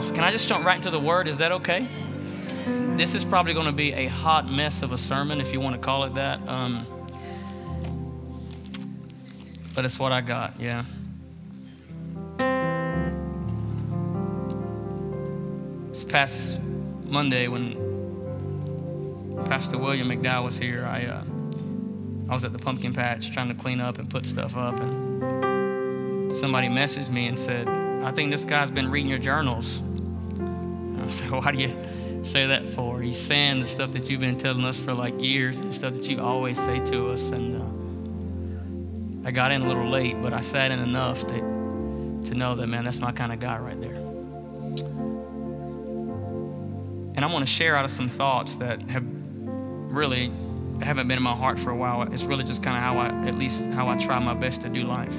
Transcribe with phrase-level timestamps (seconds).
[0.00, 1.28] Can I just jump right into the word?
[1.28, 1.88] Is that okay?
[2.96, 5.74] This is probably going to be a hot mess of a sermon, if you want
[5.74, 6.40] to call it that.
[6.46, 6.86] Um,
[9.74, 10.84] but it's what I got, yeah.
[15.88, 16.60] This past
[17.04, 17.74] Monday, when
[19.46, 21.24] Pastor William McDowell was here, I, uh,
[22.30, 26.34] I was at the pumpkin patch trying to clean up and put stuff up, and
[26.34, 29.80] somebody messaged me and said, I think this guy's been reading your journals.
[31.22, 33.00] I Why do you say that for?
[33.00, 36.08] He's saying the stuff that you've been telling us for like years and stuff that
[36.08, 37.30] you always say to us.
[37.30, 37.60] And
[39.24, 42.54] uh, I got in a little late, but I sat in enough to, to know
[42.54, 43.96] that, man, that's my kind of guy right there.
[47.14, 49.04] And I want to share out of some thoughts that have
[49.92, 50.32] really
[50.80, 52.02] haven't been in my heart for a while.
[52.12, 54.68] It's really just kind of how I, at least how I try my best to
[54.68, 55.14] do life.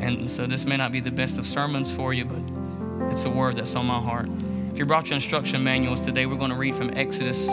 [0.00, 3.30] And so this may not be the best of sermons for you, but it's a
[3.30, 4.28] word that's on my heart.
[4.74, 7.46] If you brought your instruction manuals today, we're going to read from Exodus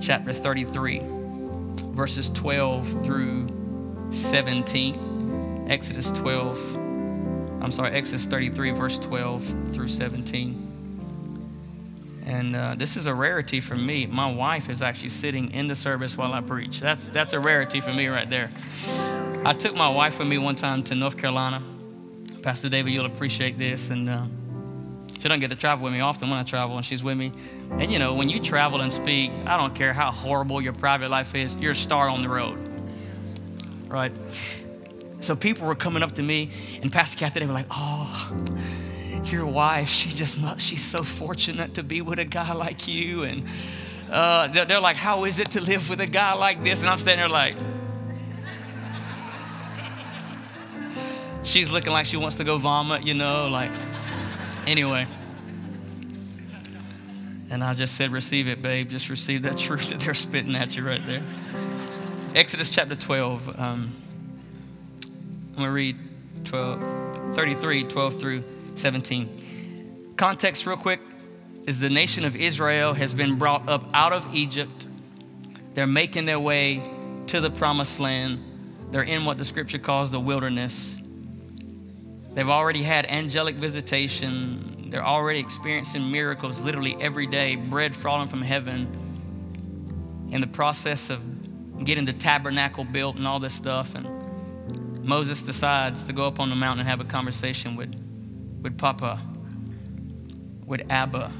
[0.00, 1.00] chapter 33,
[1.92, 3.46] verses 12 through
[4.10, 5.68] 17.
[5.70, 6.74] Exodus 12,
[7.62, 10.66] I'm sorry, Exodus 33, verse 12 through 17.
[12.26, 14.06] And uh, this is a rarity for me.
[14.06, 16.80] My wife is actually sitting in the service while I preach.
[16.80, 18.50] That's, that's a rarity for me right there.
[19.44, 21.62] I took my wife with me one time to North Carolina.
[22.42, 23.90] Pastor David, you'll appreciate this.
[23.90, 24.24] And uh,
[25.20, 27.30] she doesn't get to travel with me often when I travel, and she's with me.
[27.72, 31.10] And you know, when you travel and speak, I don't care how horrible your private
[31.10, 32.58] life is, you're a star on the road.
[33.86, 34.14] Right?
[35.20, 38.34] So people were coming up to me, and Pastor Kathy, they were like, oh,
[39.24, 43.24] your wife, she just, she's so fortunate to be with a guy like you.
[43.24, 43.44] And
[44.10, 46.80] uh, they're, they're like, how is it to live with a guy like this?
[46.80, 47.56] And I'm standing there like,
[51.42, 53.70] she's looking like she wants to go vomit, you know, like,
[54.66, 55.06] anyway.
[57.50, 58.88] And I just said, receive it, babe.
[58.88, 61.22] Just receive that truth that they're spitting at you right there.
[62.34, 63.48] Exodus chapter 12.
[63.48, 63.96] Um,
[65.02, 65.96] I'm going to read
[66.44, 68.44] 12, 33, 12 through
[68.76, 70.14] 17.
[70.16, 71.00] Context, real quick,
[71.66, 74.86] is the nation of Israel has been brought up out of Egypt.
[75.74, 76.82] They're making their way
[77.28, 78.42] to the promised land.
[78.90, 80.99] They're in what the scripture calls the wilderness.
[82.34, 84.88] They've already had angelic visitation.
[84.90, 90.28] They're already experiencing miracles literally every day, bread falling from heaven.
[90.30, 91.20] In the process of
[91.84, 93.94] getting the tabernacle built and all this stuff.
[93.94, 97.94] And Moses decides to go up on the mountain and have a conversation with,
[98.62, 99.20] with Papa,
[100.66, 101.32] with Abba,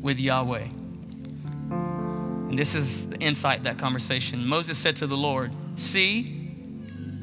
[0.00, 0.68] with Yahweh.
[1.70, 4.46] And this is the insight that conversation.
[4.46, 6.37] Moses said to the Lord, See,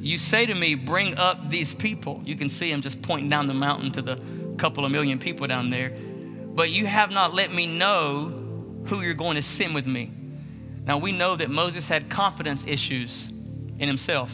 [0.05, 2.21] you say to me, Bring up these people.
[2.23, 4.21] You can see him just pointing down the mountain to the
[4.55, 5.89] couple of million people down there.
[5.89, 8.29] But you have not let me know
[8.85, 10.11] who you're going to send with me.
[10.85, 13.29] Now, we know that Moses had confidence issues
[13.79, 14.31] in himself.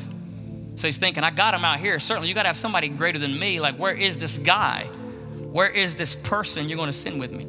[0.75, 1.99] So he's thinking, I got him out here.
[1.99, 3.61] Certainly, you got to have somebody greater than me.
[3.61, 4.89] Like, where is this guy?
[5.53, 7.47] Where is this person you're going to send with me?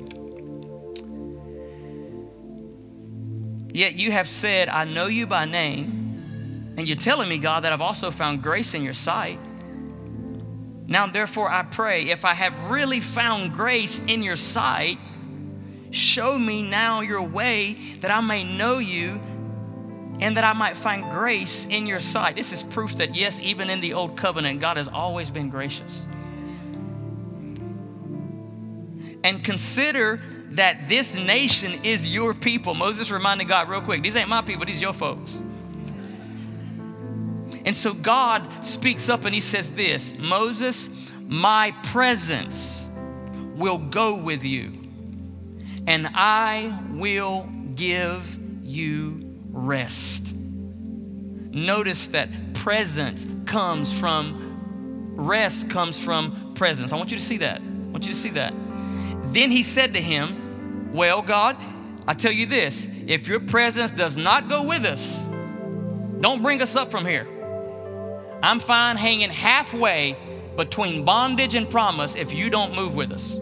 [3.77, 6.02] Yet you have said, I know you by name
[6.77, 9.39] and you're telling me, God, that I've also found grace in your sight.
[10.87, 14.99] Now, therefore, I pray, if I have really found grace in your sight,
[15.91, 19.21] show me now your way that I may know you
[20.21, 22.37] and that I might find grace in your sight.
[22.37, 26.07] This is proof that, yes, even in the old covenant, God has always been gracious.
[29.25, 32.75] And consider that this nation is your people.
[32.75, 35.41] Moses reminded God real quick these ain't my people, these your folks.
[37.65, 40.89] And so God speaks up and he says this Moses,
[41.29, 42.81] my presence
[43.57, 44.73] will go with you,
[45.87, 50.35] and I will give you rest.
[50.35, 56.93] Notice that presence comes from, rest comes from presence.
[56.93, 57.61] I want you to see that.
[57.61, 58.55] I want you to see that.
[59.33, 61.57] Then he said to him, Well, God,
[62.07, 65.19] I tell you this if your presence does not go with us,
[66.21, 67.27] don't bring us up from here.
[68.43, 70.17] I'm fine hanging halfway
[70.57, 73.39] between bondage and promise if you don't move with us.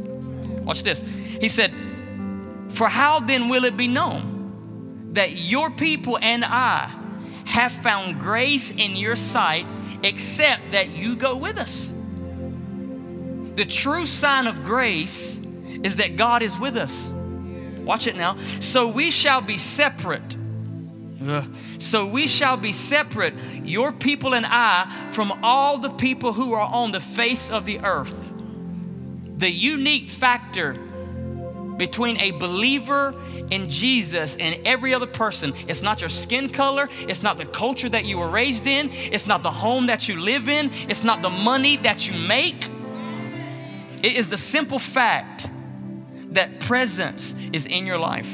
[0.63, 1.03] Watch this.
[1.41, 1.73] He said,
[2.69, 6.95] For how then will it be known that your people and I
[7.47, 9.67] have found grace in your sight
[10.03, 11.95] except that you go with us?
[13.57, 15.41] The true sign of grace
[15.83, 17.11] is that God is with us.
[17.85, 18.37] Watch it now.
[18.61, 20.37] So we shall be separate
[21.79, 23.35] so we shall be separate,
[23.65, 27.81] your people and I, from all the people who are on the face of the
[27.81, 28.15] earth.
[29.41, 30.75] the unique factor
[31.77, 33.15] between a believer
[33.51, 35.55] in Jesus and every other person.
[35.67, 39.27] It's not your skin color, it's not the culture that you were raised in, it's
[39.27, 42.69] not the home that you live in, it's not the money that you make.
[44.03, 45.51] It is the simple fact
[46.33, 48.31] that presence is in your life.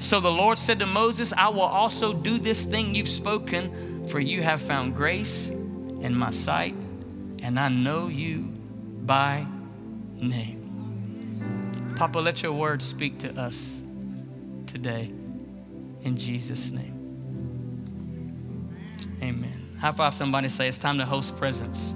[0.00, 4.20] So the Lord said to Moses, I will also do this thing you've spoken, for
[4.20, 6.74] you have found grace in my sight,
[7.42, 8.52] and I know you
[9.04, 9.46] by
[10.20, 11.94] name.
[11.96, 13.82] Papa, let your word speak to us
[14.66, 15.08] today.
[16.02, 16.94] In Jesus' name.
[19.20, 19.76] Amen.
[19.80, 21.94] High five somebody say it's time to host presence.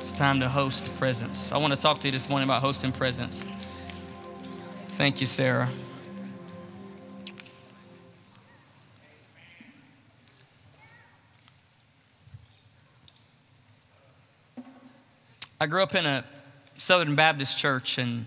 [0.00, 1.50] It's time to host presence.
[1.50, 3.46] I want to talk to you this morning about hosting presence.
[4.90, 5.68] Thank you, Sarah.
[15.60, 16.24] I grew up in a
[16.76, 18.26] Southern Baptist church, and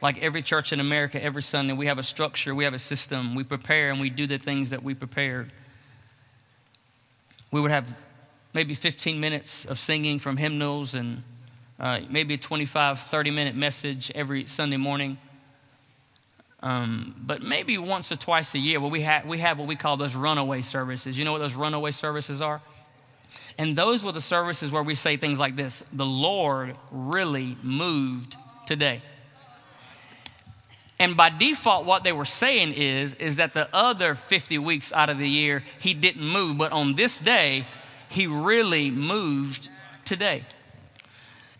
[0.00, 3.34] like every church in America, every Sunday, we have a structure, we have a system,
[3.34, 5.52] we prepare, and we do the things that we prepared.
[7.50, 7.94] We would have
[8.54, 11.22] maybe 15 minutes of singing from hymnals and
[11.78, 15.18] uh, maybe a 25, 30 minute message every Sunday morning.
[16.62, 19.76] Um, but maybe once or twice a year, well, we, have we have what we
[19.76, 21.18] call those runaway services.
[21.18, 22.62] You know what those runaway services are?
[23.58, 28.36] And those were the services where we say things like this The Lord really moved
[28.66, 29.02] today.
[30.98, 35.10] And by default, what they were saying is, is that the other 50 weeks out
[35.10, 36.56] of the year, he didn't move.
[36.56, 37.66] But on this day,
[38.08, 39.68] he really moved
[40.04, 40.44] today.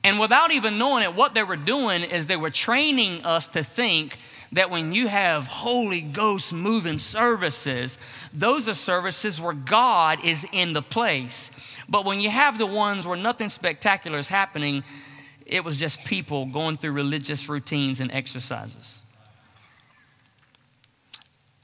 [0.04, 3.64] And without even knowing it, what they were doing is they were training us to
[3.64, 4.18] think
[4.52, 7.98] that when you have Holy Ghost moving services,
[8.32, 11.50] those are services where God is in the place.
[11.88, 14.84] But when you have the ones where nothing spectacular is happening,
[15.46, 19.00] it was just people going through religious routines and exercises.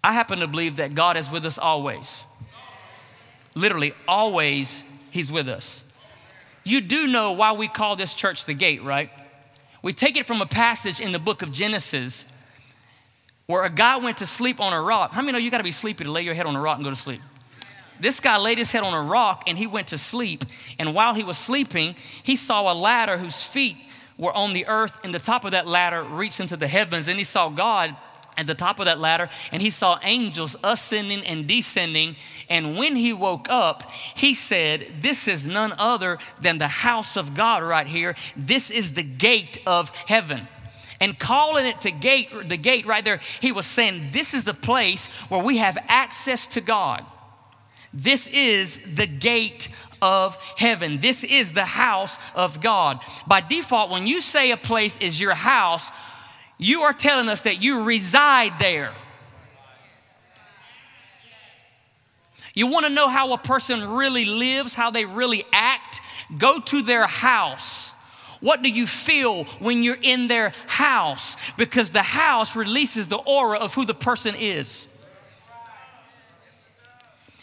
[0.02, 2.24] I happen to believe that God is with us always.
[3.54, 5.84] Literally, always, He's with us.
[6.64, 9.10] You do know why we call this church the gate, right?
[9.82, 12.26] We take it from a passage in the book of Genesis
[13.46, 15.12] where a guy went to sleep on a rock.
[15.12, 16.76] How many know you got to be sleepy to lay your head on a rock
[16.76, 17.20] and go to sleep?
[18.00, 20.44] This guy laid his head on a rock and he went to sleep.
[20.78, 23.76] And while he was sleeping, he saw a ladder whose feet
[24.16, 27.08] were on the earth, and the top of that ladder reached into the heavens.
[27.08, 27.96] And he saw God
[28.36, 32.16] at the top of that ladder, and he saw angels ascending and descending.
[32.48, 37.34] And when he woke up, he said, This is none other than the house of
[37.34, 38.14] God right here.
[38.36, 40.46] This is the gate of heaven
[41.00, 44.52] and calling it to gate the gate right there he was saying this is the
[44.52, 47.06] place where we have access to god
[47.92, 49.68] this is the gate
[50.00, 51.00] of heaven.
[51.00, 53.00] This is the house of God.
[53.26, 55.90] By default, when you say a place is your house,
[56.58, 58.92] you are telling us that you reside there.
[62.54, 66.00] You want to know how a person really lives, how they really act?
[66.36, 67.94] Go to their house.
[68.40, 71.36] What do you feel when you're in their house?
[71.56, 74.88] Because the house releases the aura of who the person is.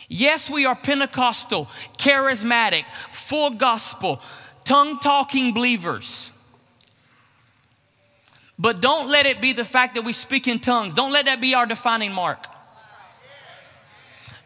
[0.08, 1.68] Yes, we are Pentecostal,
[1.98, 4.22] charismatic, full gospel,
[4.64, 6.32] tongue talking believers.
[8.60, 10.94] But don't let it be the fact that we speak in tongues.
[10.94, 12.46] Don't let that be our defining mark.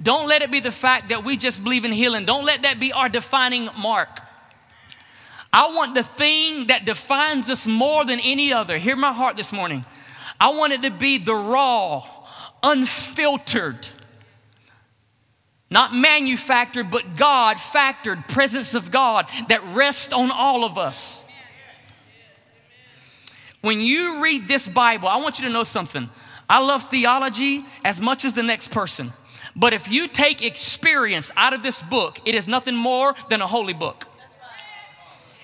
[0.01, 2.25] Don't let it be the fact that we just believe in healing.
[2.25, 4.19] Don't let that be our defining mark.
[5.53, 8.77] I want the thing that defines us more than any other.
[8.77, 9.85] Hear my heart this morning.
[10.39, 12.03] I want it to be the raw,
[12.63, 13.87] unfiltered,
[15.71, 21.23] not manufactured, but God factored presence of God that rests on all of us.
[23.61, 26.09] When you read this Bible, I want you to know something.
[26.49, 29.13] I love theology as much as the next person.
[29.55, 33.47] But if you take experience out of this book, it is nothing more than a
[33.47, 34.05] holy book.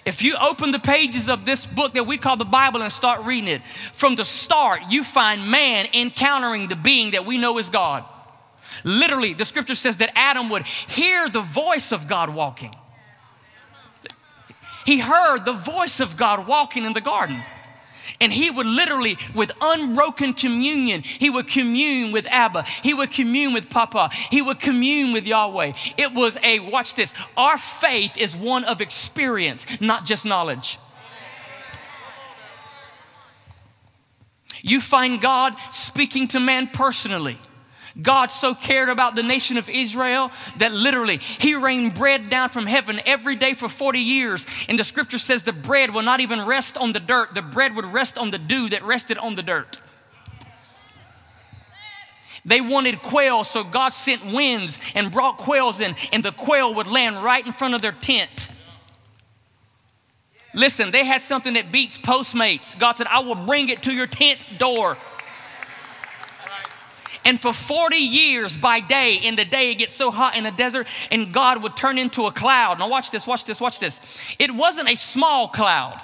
[0.05, 3.25] If you open the pages of this book that we call the Bible and start
[3.25, 3.61] reading it,
[3.93, 8.05] from the start, you find man encountering the being that we know is God.
[8.83, 12.73] Literally, the scripture says that Adam would hear the voice of God walking.
[14.85, 17.41] He heard the voice of God walking in the garden.
[18.21, 22.63] And he would literally, with unbroken communion, he would commune with Abba.
[22.63, 24.09] He would commune with Papa.
[24.31, 25.73] He would commune with Yahweh.
[25.97, 30.79] It was a, watch this, our faith is one of experience, not just knowledge.
[34.61, 37.37] You find God speaking to man personally.
[38.01, 42.65] God so cared about the nation of Israel that literally he rained bread down from
[42.67, 44.45] heaven every day for 40 years.
[44.69, 47.75] And the scripture says the bread will not even rest on the dirt, the bread
[47.75, 49.77] would rest on the dew that rested on the dirt.
[52.45, 56.87] They wanted quail, so God sent winds and brought quails in, and the quail would
[56.87, 58.49] land right in front of their tent.
[60.53, 62.79] Listen, they had something that beats Postmates.
[62.79, 64.97] God said, I will bring it to your tent door.
[67.27, 70.51] And for 40 years by day, in the day it gets so hot in the
[70.51, 72.79] desert, and God would turn into a cloud.
[72.79, 73.99] Now, watch this, watch this, watch this.
[74.39, 76.01] It wasn't a small cloud.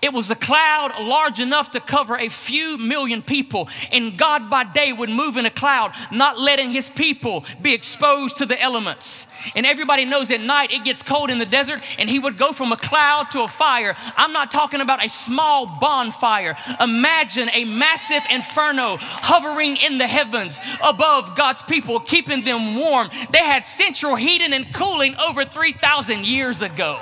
[0.00, 3.68] It was a cloud large enough to cover a few million people.
[3.90, 8.38] And God by day would move in a cloud, not letting his people be exposed
[8.38, 9.26] to the elements.
[9.54, 12.52] And everybody knows at night it gets cold in the desert, and he would go
[12.52, 13.94] from a cloud to a fire.
[14.16, 16.56] I'm not talking about a small bonfire.
[16.80, 23.10] Imagine a massive inferno hovering in the heavens above God's people, keeping them warm.
[23.30, 27.00] They had central heating and cooling over 3,000 years ago.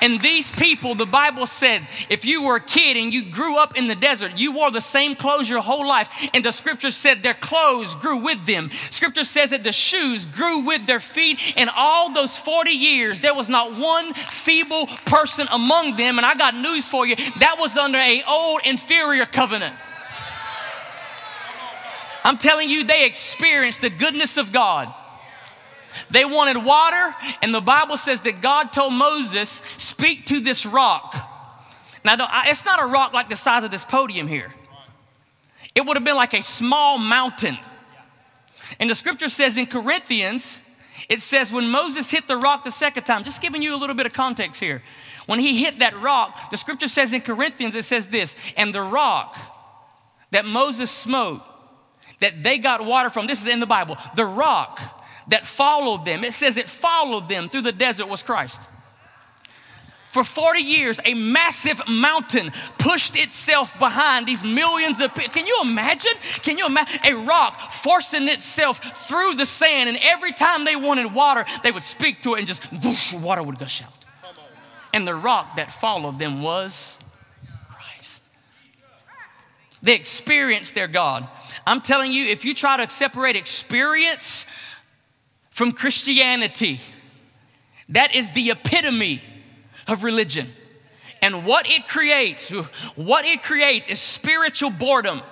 [0.00, 3.76] And these people, the Bible said, if you were a kid and you grew up
[3.76, 6.08] in the desert, you wore the same clothes your whole life.
[6.34, 8.70] And the scripture said their clothes grew with them.
[8.70, 11.40] Scripture says that the shoes grew with their feet.
[11.56, 16.18] And all those 40 years, there was not one feeble person among them.
[16.18, 19.74] And I got news for you that was under a old inferior covenant.
[22.24, 24.92] I'm telling you, they experienced the goodness of God.
[26.10, 31.14] They wanted water, and the Bible says that God told Moses, Speak to this rock.
[32.04, 34.52] Now, it's not a rock like the size of this podium here,
[35.74, 37.58] it would have been like a small mountain.
[38.80, 40.60] And the scripture says in Corinthians,
[41.08, 43.94] it says when Moses hit the rock the second time, just giving you a little
[43.94, 44.82] bit of context here.
[45.26, 48.82] When he hit that rock, the scripture says in Corinthians, it says this, and the
[48.82, 49.36] rock
[50.30, 51.42] that Moses smote,
[52.20, 54.80] that they got water from, this is in the Bible, the rock
[55.28, 56.24] that followed them.
[56.24, 58.60] It says it followed them through the desert was Christ.
[60.14, 65.32] For 40 years, a massive mountain pushed itself behind these millions of people.
[65.32, 66.12] Can you imagine?
[66.40, 69.88] Can you imagine a rock forcing itself through the sand?
[69.88, 73.42] And every time they wanted water, they would speak to it and just whoosh, water
[73.42, 73.92] would gush out.
[74.92, 76.96] And the rock that followed them was
[77.68, 78.22] Christ.
[79.82, 81.26] They experienced their God.
[81.66, 84.46] I'm telling you, if you try to separate experience
[85.54, 86.80] from Christianity.
[87.90, 89.22] That is the epitome
[89.86, 90.48] of religion.
[91.22, 92.50] And what it creates,
[92.96, 95.22] what it creates is spiritual boredom.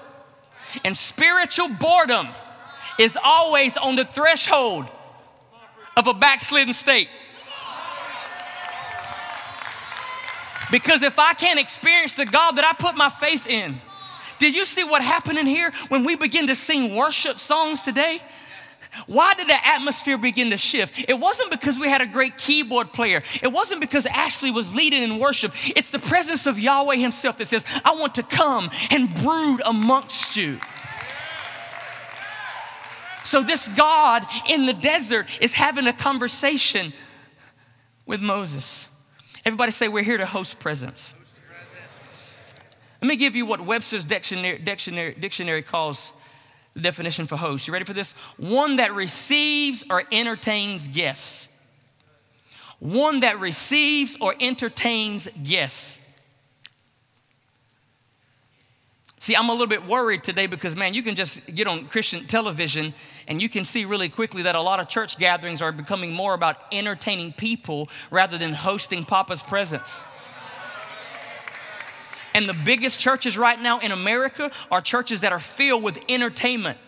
[0.84, 2.28] And spiritual boredom
[3.00, 4.86] is always on the threshold
[5.96, 7.10] of a backslidden state.
[10.70, 13.74] Because if I can't experience the God that I put my faith in,
[14.38, 18.22] did you see what happened in here when we begin to sing worship songs today?
[19.06, 21.06] Why did the atmosphere begin to shift?
[21.08, 23.22] It wasn't because we had a great keyboard player.
[23.42, 25.52] It wasn't because Ashley was leading in worship.
[25.74, 30.36] It's the presence of Yahweh Himself that says, I want to come and brood amongst
[30.36, 30.58] you.
[33.24, 36.92] So, this God in the desert is having a conversation
[38.04, 38.88] with Moses.
[39.46, 41.14] Everybody say, We're here to host presence.
[43.00, 46.12] Let me give you what Webster's dictionary, dictionary, dictionary calls
[46.74, 47.66] the definition for host.
[47.66, 48.14] You ready for this?
[48.36, 51.48] One that receives or entertains guests.
[52.78, 56.00] One that receives or entertains guests.
[59.22, 62.26] See, I'm a little bit worried today because, man, you can just get on Christian
[62.26, 62.92] television
[63.28, 66.34] and you can see really quickly that a lot of church gatherings are becoming more
[66.34, 70.02] about entertaining people rather than hosting Papa's presence.
[72.34, 76.78] And the biggest churches right now in America are churches that are filled with entertainment.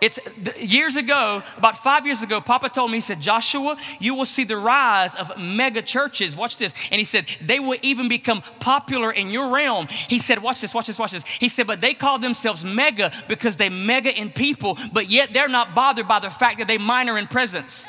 [0.00, 0.18] It's
[0.58, 4.44] years ago, about five years ago, Papa told me, he said, Joshua, you will see
[4.44, 6.36] the rise of mega churches.
[6.36, 6.74] Watch this.
[6.90, 9.86] And he said, they will even become popular in your realm.
[9.86, 11.24] He said, watch this, watch this, watch this.
[11.24, 15.48] He said, but they call themselves mega because they mega in people, but yet they're
[15.48, 17.86] not bothered by the fact that they minor in presence.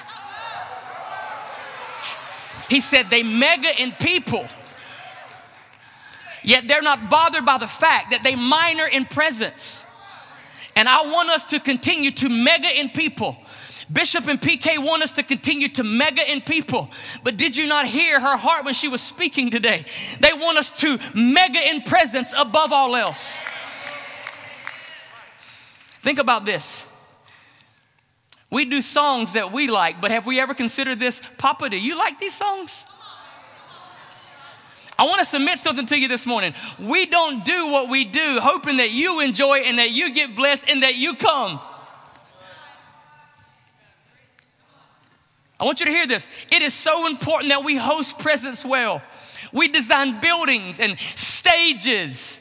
[2.69, 4.47] He said, they mega in people
[6.45, 9.83] Yet they're not bothered by the fact that they minor in presence.
[10.75, 13.37] And I want us to continue to mega in people.
[13.91, 16.89] Bishop and PK want us to continue to mega in people.
[17.23, 19.85] But did you not hear her heart when she was speaking today?
[20.19, 23.39] They want us to mega in presence above all else.
[26.01, 26.85] Think about this.
[28.51, 31.21] We do songs that we like, but have we ever considered this?
[31.37, 32.85] Papa, do you like these songs?
[34.97, 36.53] I want to submit something to you this morning.
[36.79, 40.65] We don't do what we do hoping that you enjoy and that you get blessed
[40.67, 41.59] and that you come.
[45.59, 46.27] I want you to hear this.
[46.51, 49.01] It is so important that we host presence well.
[49.51, 52.39] We design buildings and stages,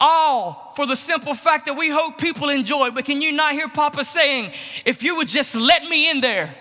[0.00, 2.90] all for the simple fact that we hope people enjoy.
[2.90, 4.52] But can you not hear Papa saying,
[4.84, 6.54] if you would just let me in there?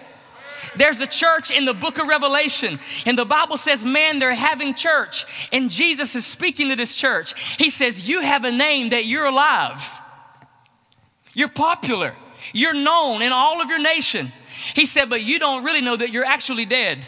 [0.78, 4.74] There's a church in the book of Revelation, and the Bible says, Man, they're having
[4.74, 5.50] church.
[5.52, 7.58] And Jesus is speaking to this church.
[7.58, 9.82] He says, You have a name that you're alive,
[11.34, 12.16] you're popular,
[12.54, 14.32] you're known in all of your nation.
[14.74, 17.06] He said, But you don't really know that you're actually dead.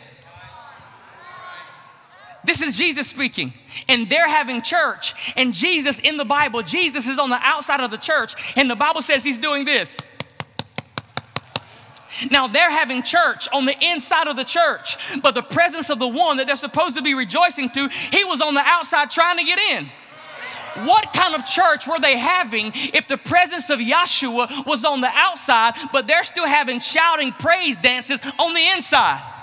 [2.48, 3.54] This is Jesus speaking.
[3.90, 5.34] And they're having church.
[5.36, 8.54] And Jesus in the Bible, Jesus is on the outside of the church.
[8.56, 9.98] And the Bible says he's doing this.
[12.32, 16.08] Now they're having church on the inside of the church, but the presence of the
[16.08, 19.44] one that they're supposed to be rejoicing to, he was on the outside trying to
[19.44, 19.90] get in.
[20.86, 25.10] What kind of church were they having if the presence of Yeshua was on the
[25.12, 29.37] outside, but they're still having shouting praise dances on the inside?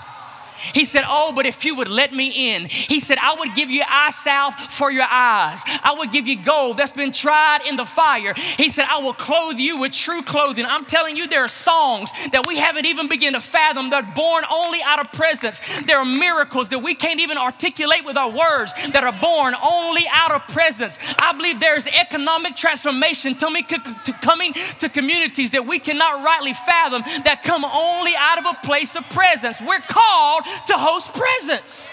[0.73, 3.69] He said, Oh, but if you would let me in, he said, I would give
[3.69, 5.61] you eye salve for your eyes.
[5.65, 8.33] I would give you gold that's been tried in the fire.
[8.33, 10.65] He said, I will clothe you with true clothing.
[10.65, 13.89] I'm telling you, there are songs that we haven't even begun to fathom.
[13.89, 15.59] They're born only out of presence.
[15.81, 20.05] There are miracles that we can't even articulate with our words that are born only
[20.11, 20.97] out of presence.
[21.21, 27.65] I believe there's economic transformation coming to communities that we cannot rightly fathom that come
[27.65, 29.59] only out of a place of presence.
[29.61, 31.89] We're called to host presence.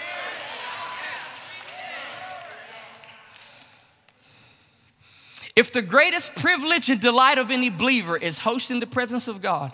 [5.55, 9.71] If the greatest privilege and delight of any believer is hosting the presence of God,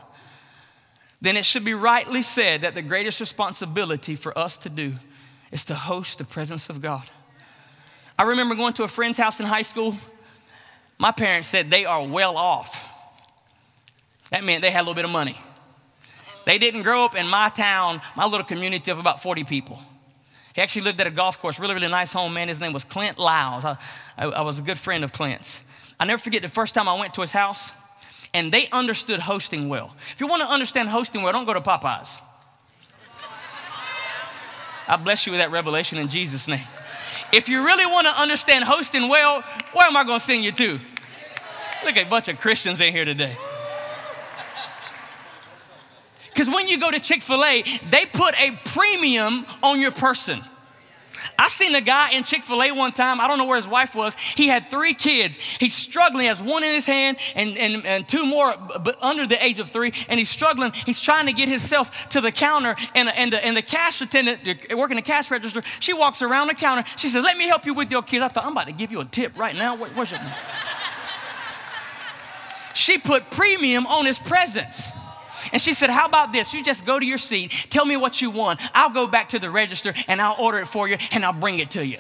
[1.22, 4.94] then it should be rightly said that the greatest responsibility for us to do
[5.52, 7.10] is to host the presence of God.
[8.18, 9.96] I remember going to a friend's house in high school.
[10.98, 12.86] My parents said they are well off.
[14.32, 15.38] That meant they had a little bit of money.
[16.50, 19.80] They didn't grow up in my town, my little community of about 40 people.
[20.56, 22.48] He actually lived at a golf course, really, really nice home, man.
[22.48, 23.64] His name was Clint Lyles.
[23.64, 23.78] I,
[24.18, 25.62] I, I was a good friend of Clint's.
[26.00, 27.72] I never forget the first time I went to his house,
[28.34, 29.96] and they understood hosting well.
[30.12, 32.20] If you want to understand hosting well, don't go to Popeyes.
[34.88, 36.66] I bless you with that revelation in Jesus' name.
[37.32, 40.52] If you really want to understand hosting well, where am I going to send you
[40.54, 40.80] to?
[41.86, 43.38] Look at a bunch of Christians in here today.
[46.30, 50.44] Because when you go to Chick fil A, they put a premium on your person.
[51.38, 53.20] I seen a guy in Chick fil A one time.
[53.20, 54.16] I don't know where his wife was.
[54.16, 55.38] He had three kids.
[55.38, 56.24] He's struggling.
[56.24, 59.60] He has one in his hand and, and, and two more, but under the age
[59.60, 59.92] of three.
[60.08, 60.72] And he's struggling.
[60.86, 62.76] He's trying to get himself to the counter.
[62.96, 64.42] And, and, the, and the cash attendant,
[64.76, 66.84] working the cash register, she walks around the counter.
[66.98, 68.24] She says, Let me help you with your kids.
[68.24, 69.76] I thought, I'm about to give you a tip right now.
[69.76, 70.20] What, where's your.
[72.74, 74.92] she put premium on his presence.
[75.52, 76.54] And she said, How about this?
[76.54, 78.60] You just go to your seat, tell me what you want.
[78.74, 81.60] I'll go back to the register and I'll order it for you and I'll bring
[81.60, 81.98] it to you.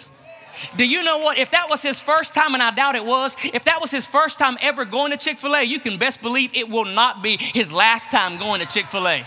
[0.75, 1.38] Do you know what?
[1.38, 4.06] If that was his first time, and I doubt it was, if that was his
[4.06, 7.23] first time ever going to Chick fil A, you can best believe it will not
[7.23, 9.25] be his last time going to Chick fil A.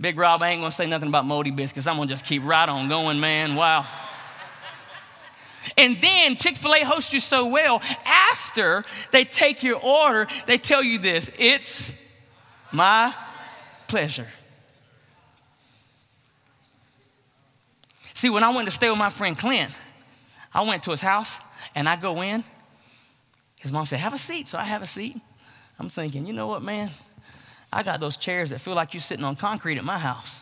[0.00, 1.86] Big Rob, I ain't gonna say nothing about moldy biscuits.
[1.86, 3.54] I'm gonna just keep right on going, man.
[3.54, 3.86] Wow.
[5.76, 10.58] And then Chick fil A hosts you so well, after they take your order, they
[10.58, 11.92] tell you this it's
[12.72, 13.14] my
[13.88, 14.28] pleasure.
[18.14, 19.72] See, when I went to stay with my friend Clint,
[20.54, 21.38] I went to his house
[21.74, 22.44] and I go in.
[23.60, 24.48] His mom said, Have a seat.
[24.48, 25.20] So I have a seat.
[25.78, 26.90] I'm thinking, you know what, man?
[27.72, 30.40] I got those chairs that feel like you're sitting on concrete at my house.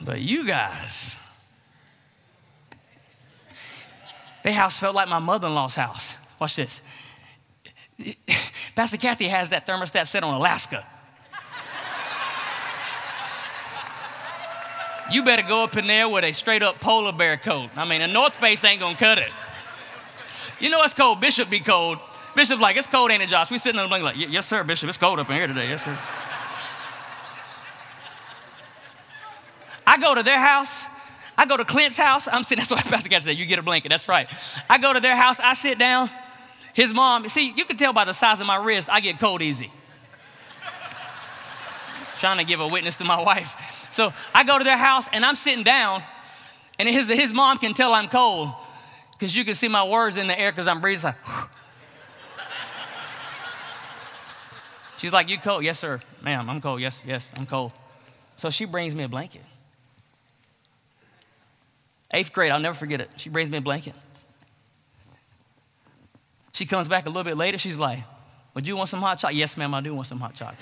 [0.00, 1.16] But you guys,
[4.44, 6.16] Their house felt like my mother in law's house.
[6.40, 6.80] Watch this.
[8.74, 10.86] Pastor Kathy has that thermostat set on Alaska.
[15.10, 17.70] you better go up in there with a straight up polar bear coat.
[17.76, 19.30] I mean, a North Face ain't gonna cut it.
[20.58, 21.20] You know it's cold.
[21.20, 21.98] Bishop be cold.
[22.34, 23.50] Bishop like, it's cold, ain't it, Josh?
[23.50, 25.68] We sitting in the blanket like, yes, sir, Bishop, it's cold up in here today.
[25.68, 25.98] Yes, sir.
[29.86, 30.86] I go to their house.
[31.36, 32.28] I go to Clint's house.
[32.30, 33.88] I'm sitting, that's what Pastor Cat said, you get a blanket.
[33.88, 34.28] That's right.
[34.68, 36.10] I go to their house, I sit down.
[36.74, 39.42] His mom, see, you can tell by the size of my wrist, I get cold
[39.42, 39.70] easy.
[42.18, 43.88] Trying to give a witness to my wife.
[43.92, 46.02] So I go to their house and I'm sitting down,
[46.78, 48.48] and his, his mom can tell I'm cold
[49.12, 51.14] because you can see my words in the air because I'm breathing.
[54.96, 55.64] She's like, You cold?
[55.64, 56.00] Yes, sir.
[56.22, 56.80] Ma'am, I'm cold.
[56.80, 57.72] Yes, yes, I'm cold.
[58.36, 59.42] So she brings me a blanket.
[62.12, 63.14] Eighth grade, I'll never forget it.
[63.16, 63.94] She brings me a blanket.
[66.52, 67.58] She comes back a little bit later.
[67.58, 68.00] She's like,
[68.54, 69.36] Would you want some hot chocolate?
[69.36, 70.60] Yes, ma'am, I do want some hot chocolate.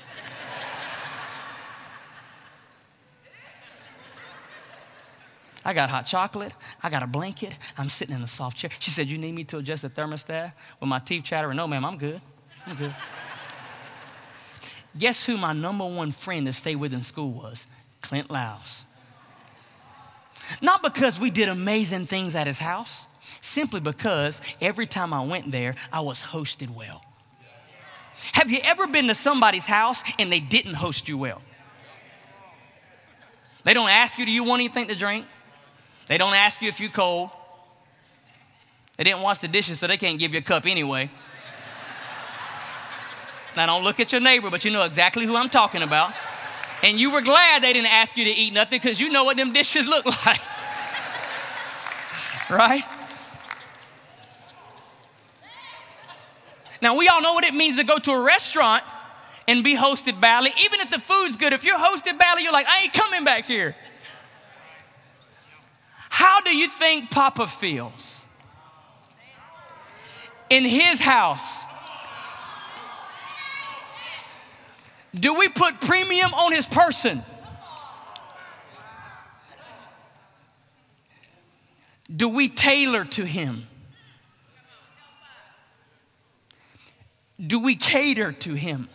[5.64, 6.52] I got hot chocolate.
[6.82, 7.54] I got a blanket.
[7.76, 8.70] I'm sitting in a soft chair.
[8.78, 11.56] She said, You need me to adjust the thermostat with my teeth chattering?
[11.56, 12.20] No, ma'am, I'm good.
[12.66, 12.94] I'm good.
[14.98, 17.66] Guess who my number one friend to stay with in school was?
[18.00, 18.84] Clint Laus.
[20.60, 23.06] Not because we did amazing things at his house,
[23.40, 27.02] simply because every time I went there, I was hosted well.
[28.32, 31.40] Have you ever been to somebody's house and they didn't host you well?
[33.64, 35.26] They don't ask you, Do you want anything to drink?
[36.06, 37.30] They don't ask you if you're cold.
[38.96, 41.10] They didn't wash the dishes, so they can't give you a cup anyway.
[43.56, 46.12] now, don't look at your neighbor, but you know exactly who I'm talking about.
[46.82, 49.36] And you were glad they didn't ask you to eat nothing because you know what
[49.36, 50.40] them dishes look like.
[52.48, 52.84] right?
[56.82, 58.82] Now, we all know what it means to go to a restaurant
[59.46, 60.52] and be hosted badly.
[60.64, 63.44] Even if the food's good, if you're hosted badly, you're like, I ain't coming back
[63.44, 63.76] here.
[66.08, 68.20] How do you think Papa feels?
[70.48, 71.64] In his house.
[75.14, 77.25] Do we put premium on his person?
[82.14, 83.66] Do we tailor to him?
[87.44, 88.88] Do we cater to him?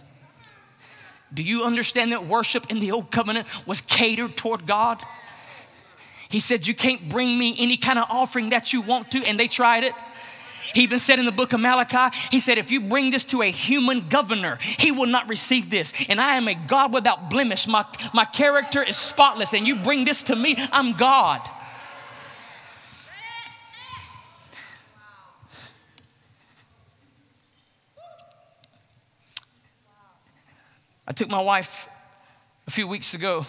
[1.33, 5.01] Do you understand that worship in the old covenant was catered toward God?
[6.29, 9.39] He said, You can't bring me any kind of offering that you want to, and
[9.39, 9.93] they tried it.
[10.73, 13.41] He even said in the book of Malachi, He said, If you bring this to
[13.41, 15.93] a human governor, he will not receive this.
[16.09, 17.67] And I am a God without blemish.
[17.67, 21.41] My, my character is spotless, and you bring this to me, I'm God.
[31.07, 31.87] I took my wife
[32.67, 33.45] a few weeks ago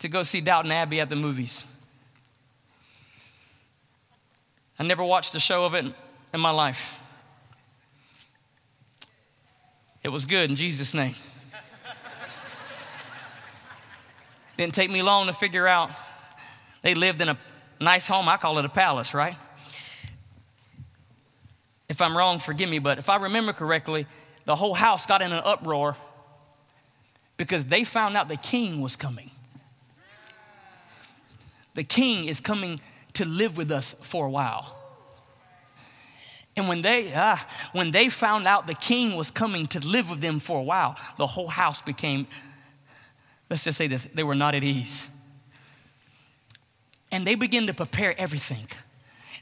[0.00, 1.64] to go see Downton Abbey at the movies.
[4.78, 5.84] I never watched a show of it
[6.32, 6.92] in my life.
[10.02, 11.14] It was good in Jesus' name.
[14.56, 15.90] Didn't take me long to figure out
[16.82, 17.38] they lived in a
[17.80, 18.28] nice home.
[18.28, 19.34] I call it a palace, right?
[21.88, 24.06] If I'm wrong, forgive me, but if I remember correctly,
[24.44, 25.96] the whole house got in an uproar
[27.36, 29.30] because they found out the king was coming.
[31.74, 32.80] The king is coming
[33.14, 34.76] to live with us for a while.
[36.56, 40.20] And when they, ah, when they found out the king was coming to live with
[40.20, 42.26] them for a while, the whole house became,
[43.50, 45.08] let's just say this, they were not at ease.
[47.10, 48.66] And they began to prepare everything.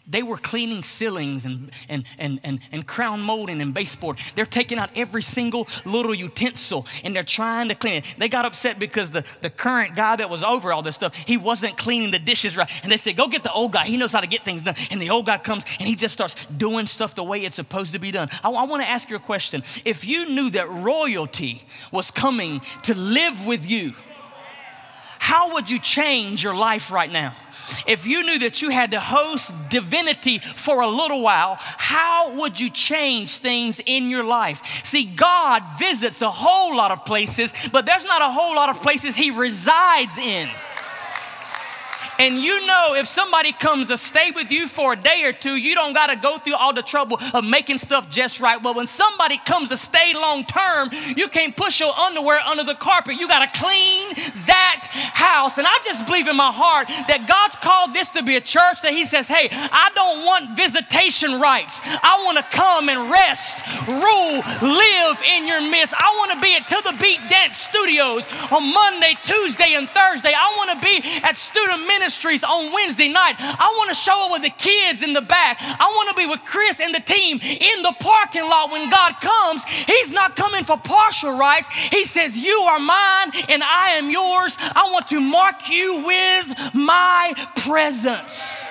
[0.07, 4.19] They were cleaning ceilings and, and, and, and, and crown molding and baseboard.
[4.35, 8.15] They're taking out every single little utensil and they're trying to clean it.
[8.19, 11.37] They got upset because the, the current guy that was over all this stuff, he
[11.37, 12.69] wasn't cleaning the dishes right.
[12.83, 13.85] And they said, Go get the old guy.
[13.85, 14.75] He knows how to get things done.
[14.91, 17.93] And the old guy comes and he just starts doing stuff the way it's supposed
[17.93, 18.29] to be done.
[18.43, 19.63] I, I want to ask you a question.
[19.85, 21.63] If you knew that royalty
[21.93, 23.95] was coming to live with you,
[25.19, 27.37] how would you change your life right now?
[27.87, 32.59] If you knew that you had to host divinity for a little while, how would
[32.59, 34.63] you change things in your life?
[34.85, 38.81] See, God visits a whole lot of places, but there's not a whole lot of
[38.83, 40.49] places He resides in.
[42.23, 45.57] And you know, if somebody comes to stay with you for a day or two,
[45.57, 48.63] you don't got to go through all the trouble of making stuff just right.
[48.63, 52.77] But when somebody comes to stay long term, you can't push your underwear under the
[52.77, 53.17] carpet.
[53.19, 54.15] You got to clean
[54.47, 55.59] that house.
[55.59, 58.83] And I just believe in my heart that God's called this to be a church
[58.83, 61.81] that He says, hey, I don't want visitation rights.
[61.83, 63.59] I want to come and rest,
[63.91, 65.91] rule, live in your midst.
[65.99, 70.31] I want to be at To the Beat Dance Studios on Monday, Tuesday, and Thursday.
[70.31, 73.37] I want to be at student ministry ministries on Wednesday night.
[73.39, 75.59] I want to show up with the kids in the back.
[75.61, 79.15] I want to be with Chris and the team in the parking lot when God
[79.21, 79.65] comes.
[79.65, 81.69] He's not coming for partial rights.
[81.69, 84.57] He says, You are mine and I am yours.
[84.59, 88.63] I want to mark you with my presence.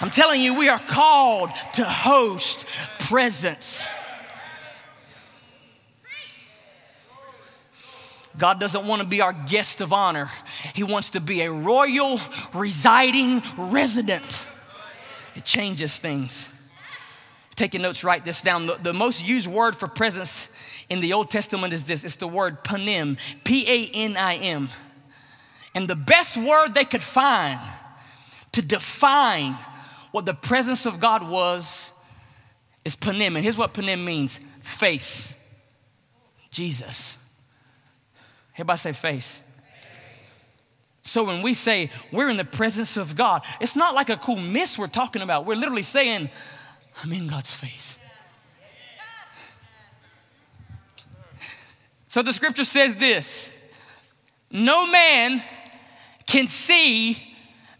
[0.00, 2.64] I'm telling you, we are called to host
[2.98, 3.86] presence.
[8.40, 10.30] God doesn't want to be our guest of honor.
[10.74, 12.18] He wants to be a royal
[12.54, 14.40] residing resident.
[15.36, 16.48] It changes things.
[17.54, 18.66] Taking notes, write this down.
[18.66, 20.48] The, the most used word for presence
[20.88, 24.70] in the Old Testament is this it's the word panim, P A N I M.
[25.74, 27.60] And the best word they could find
[28.52, 29.52] to define
[30.12, 31.92] what the presence of God was
[32.86, 33.34] is panim.
[33.36, 35.34] And here's what panim means face.
[36.50, 37.18] Jesus.
[38.60, 39.42] Everybody say face.
[41.02, 44.36] So when we say we're in the presence of God, it's not like a cool
[44.36, 45.46] mist we're talking about.
[45.46, 46.28] We're literally saying,
[47.02, 47.96] I'm in God's face.
[52.08, 53.48] So the scripture says this
[54.50, 55.42] No man
[56.26, 57.16] can see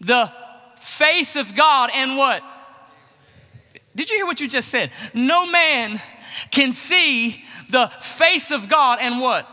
[0.01, 0.33] the
[0.79, 2.43] face of God and what?
[3.95, 4.93] Did you hear what you just said?
[5.13, 6.01] No man
[6.51, 9.47] can see the face of God and what?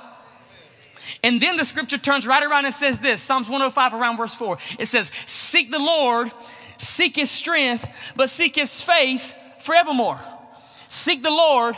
[1.24, 4.58] And then the scripture turns right around and says this Psalms 105, around verse 4.
[4.80, 6.32] It says, Seek the Lord,
[6.78, 10.20] seek his strength, but seek his face forevermore.
[10.90, 11.76] Seek the Lord,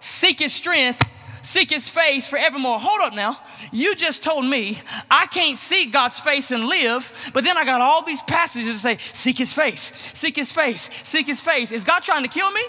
[0.00, 1.02] seek his strength,
[1.42, 2.78] seek his face forevermore.
[2.78, 3.38] Hold up now.
[3.72, 4.78] You just told me
[5.10, 9.00] I can't see God's face and live, but then I got all these passages that
[9.00, 11.72] say, Seek his face, seek his face, seek his face.
[11.72, 12.62] Is God trying to kill me?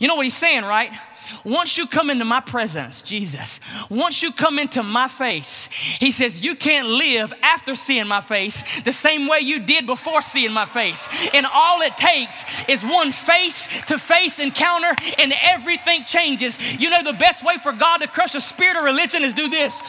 [0.00, 0.90] You know what he's saying, right?
[1.44, 6.42] Once you come into my presence, Jesus, once you come into my face, he says,
[6.42, 10.66] you can't live after seeing my face the same way you did before seeing my
[10.66, 11.08] face.
[11.32, 16.58] And all it takes is one face to face encounter, and everything changes.
[16.78, 19.48] You know, the best way for God to crush the spirit of religion is do
[19.48, 19.80] this.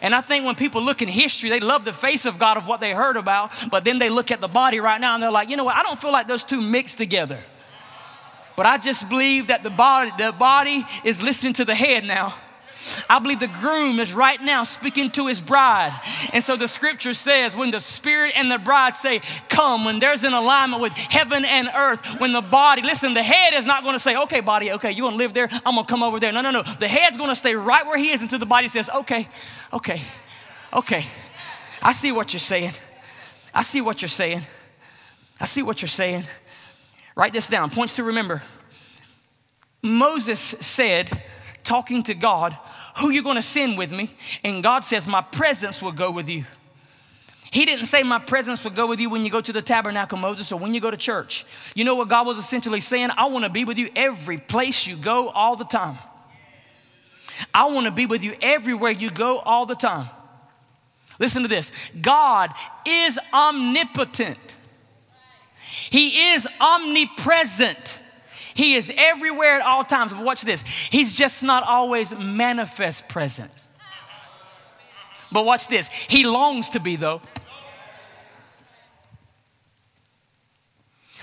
[0.00, 2.66] And I think when people look in history, they love the face of God of
[2.66, 5.30] what they heard about, but then they look at the body right now and they're
[5.30, 5.76] like, you know what?
[5.76, 7.38] I don't feel like those two mixed together.
[8.56, 12.34] But I just believe that the body, the body is listening to the head now.
[13.08, 15.98] I believe the groom is right now speaking to his bride.
[16.32, 20.24] And so the scripture says, when the spirit and the bride say, Come, when there's
[20.24, 23.94] an alignment with heaven and earth, when the body, listen, the head is not going
[23.94, 26.20] to say, Okay, body, okay, you're going to live there, I'm going to come over
[26.20, 26.32] there.
[26.32, 26.62] No, no, no.
[26.62, 29.28] The head's going to stay right where he is until the body says, Okay,
[29.72, 30.02] okay,
[30.72, 31.06] okay.
[31.82, 32.72] I see what you're saying.
[33.54, 34.42] I see what you're saying.
[35.40, 36.24] I see what you're saying.
[37.14, 37.70] Write this down.
[37.70, 38.42] Points to remember.
[39.82, 41.22] Moses said,
[41.62, 42.56] talking to God,
[42.96, 44.10] who you going to send with me?
[44.42, 46.44] And God says, My presence will go with you.
[47.50, 50.18] He didn't say, My presence will go with you when you go to the tabernacle,
[50.18, 51.44] Moses, or when you go to church.
[51.74, 53.10] You know what God was essentially saying?
[53.16, 55.96] I want to be with you every place you go all the time.
[57.52, 60.08] I want to be with you everywhere you go all the time.
[61.18, 62.50] Listen to this God
[62.86, 64.38] is omnipotent,
[65.90, 68.00] He is omnipresent.
[68.56, 70.14] He is everywhere at all times.
[70.14, 73.70] But watch this He's just not always manifest presence.
[75.30, 77.20] But watch this He longs to be, though.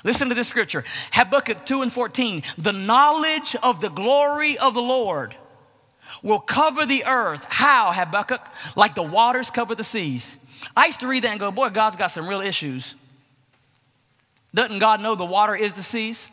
[0.03, 2.43] Listen to this scripture Habakkuk 2 and 14.
[2.59, 5.35] The knowledge of the glory of the Lord
[6.21, 7.47] will cover the earth.
[7.49, 8.41] How, Habakkuk?
[8.75, 10.37] Like the waters cover the seas.
[10.77, 12.93] I used to read that and go, boy, God's got some real issues.
[14.53, 16.29] Doesn't God know the water is the seas?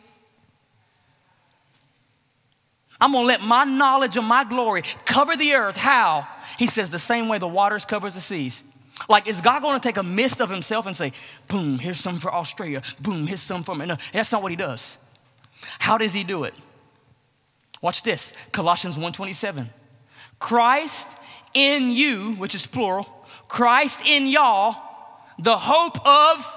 [3.01, 5.77] I'm going to let my knowledge of my glory cover the earth.
[5.77, 6.29] How?
[6.59, 8.63] He says the same way the waters covers the seas.
[9.09, 11.13] Like, is God going to take a mist of himself and say,
[11.49, 13.87] boom, here's some for Australia, boom, here's some for me?
[13.87, 14.99] No, that's not what he does.
[15.79, 16.55] How does he do it?
[17.81, 19.69] Watch this, Colossians 1.27.
[20.39, 21.09] Christ
[21.55, 23.07] in you, which is plural,
[23.49, 24.77] Christ in y'all,
[25.39, 26.57] the hope of.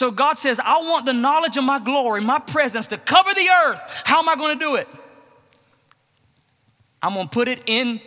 [0.00, 3.50] So God says, I want the knowledge of my glory, my presence to cover the
[3.66, 3.82] earth.
[4.04, 4.88] How am I going to do it?
[7.02, 8.00] I'm going to put it in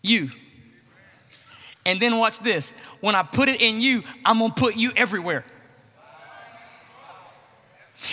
[0.00, 0.30] you.
[1.84, 2.72] And then watch this.
[3.00, 5.44] When I put it in you, I'm going to put you everywhere.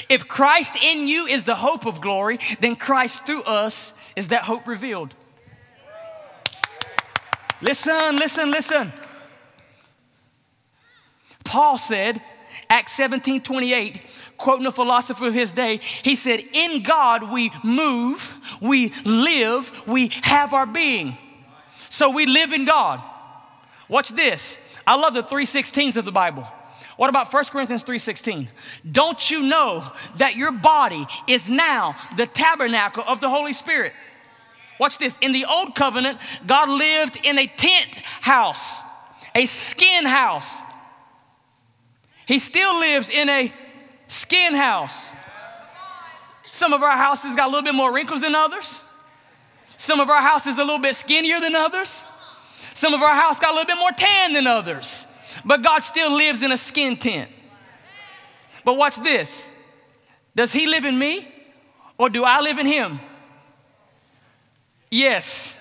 [0.10, 4.46] If Christ in you is the hope of glory, then Christ through us is that
[4.46, 5.14] hope revealed.
[7.62, 8.92] Listen, listen, listen.
[11.44, 12.20] Paul said,
[12.70, 14.02] Acts 17 28,
[14.38, 20.10] quoting a philosopher of his day, he said, In God we move, we live, we
[20.24, 21.18] have our being.
[21.90, 23.02] So we live in God.
[23.88, 24.58] Watch this.
[24.86, 26.48] I love the 316s of the Bible.
[26.98, 28.48] What about 1 Corinthians 3:16?
[28.90, 29.84] Don't you know
[30.18, 33.94] that your body is now the tabernacle of the Holy Spirit?
[34.80, 35.18] Watch this.
[35.22, 38.78] In the old covenant, God lived in a tent house,
[39.36, 40.62] a skin house.
[42.26, 43.54] He still lives in a
[44.08, 45.12] skin house.
[46.48, 48.82] Some of our houses got a little bit more wrinkles than others.
[49.78, 52.04] Some of our houses a little bit skinnier than others.
[52.74, 55.08] Some of our house got a little bit more tan than others.
[55.44, 57.30] But God still lives in a skin tent.
[58.64, 59.48] But watch this.
[60.36, 61.28] Does he live in me
[61.98, 63.00] or do I live in him?
[64.90, 65.54] Yes.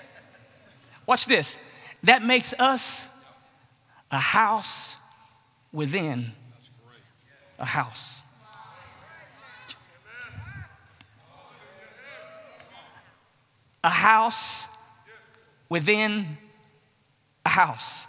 [1.05, 1.57] Watch this.
[2.03, 3.05] That makes us
[4.11, 4.95] a house
[5.71, 6.31] within
[7.63, 8.21] a house.
[13.83, 14.67] A house
[15.69, 16.37] within
[17.45, 18.05] a house.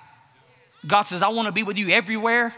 [0.87, 2.55] God says, I want to be with you everywhere,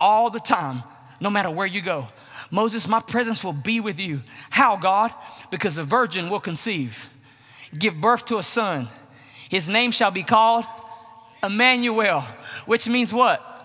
[0.00, 0.82] all the time,
[1.20, 2.08] no matter where you go.
[2.50, 4.20] Moses, my presence will be with you.
[4.50, 5.14] How, God?
[5.50, 7.08] Because a virgin will conceive
[7.76, 8.88] give birth to a son.
[9.50, 10.64] His name shall be called
[11.42, 12.24] Emmanuel,
[12.64, 13.57] which means what?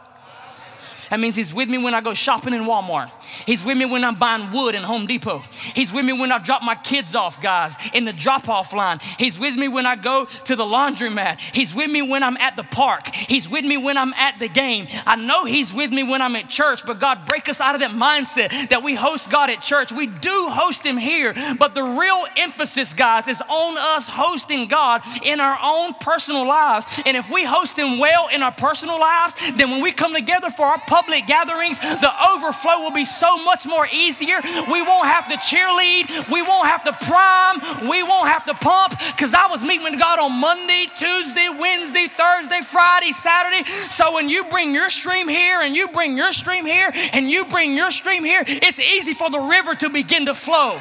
[1.13, 3.11] That means he's with me when I go shopping in Walmart.
[3.45, 5.43] He's with me when I'm buying wood in Home Depot.
[5.75, 8.99] He's with me when I drop my kids off, guys, in the drop off line.
[9.17, 11.39] He's with me when I go to the laundromat.
[11.39, 13.13] He's with me when I'm at the park.
[13.13, 14.87] He's with me when I'm at the game.
[15.05, 17.81] I know He's with me when I'm at church, but God, break us out of
[17.81, 19.91] that mindset that we host God at church.
[19.91, 25.01] We do host Him here, but the real emphasis, guys, is on us hosting God
[25.23, 26.85] in our own personal lives.
[27.05, 30.49] And if we host Him well in our personal lives, then when we come together
[30.49, 34.39] for our public public gatherings, the overflow will be so much more easier.
[34.69, 36.31] We won't have to cheerlead.
[36.31, 37.89] We won't have to prime.
[37.89, 38.97] We won't have to pump.
[39.15, 43.63] Because I was meeting with God on Monday, Tuesday, Wednesday, Thursday, Friday, Saturday.
[43.65, 47.45] So when you bring your stream here and you bring your stream here and you
[47.45, 50.79] bring your stream here, it's easy for the river to begin to flow.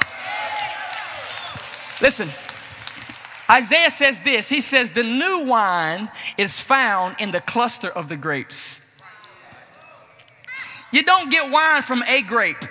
[2.00, 2.30] Listen,
[3.48, 8.16] Isaiah says this He says, The new wine is found in the cluster of the
[8.16, 8.81] grapes.
[10.92, 12.64] You don't get wine from a grape.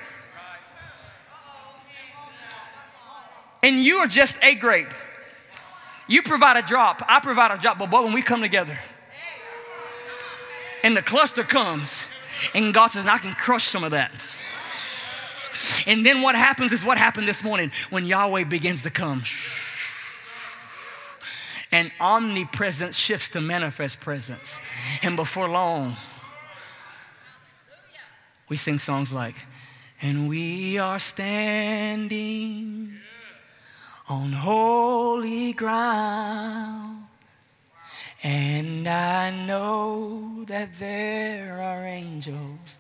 [3.64, 4.94] And you are just a grape.
[6.08, 8.78] You provide a drop, I provide a drop, but boy, when we come together
[10.84, 12.04] and the cluster comes,
[12.54, 14.12] and God says, I can crush some of that.
[15.86, 19.24] And then what happens is what happened this morning when Yahweh begins to come.
[21.72, 24.60] And omnipresence shifts to manifest presence.
[25.04, 25.96] And before long,
[28.52, 29.36] we sing songs like,
[30.02, 32.94] and we are standing
[34.10, 37.06] on holy ground.
[38.22, 42.78] And I know that there are angels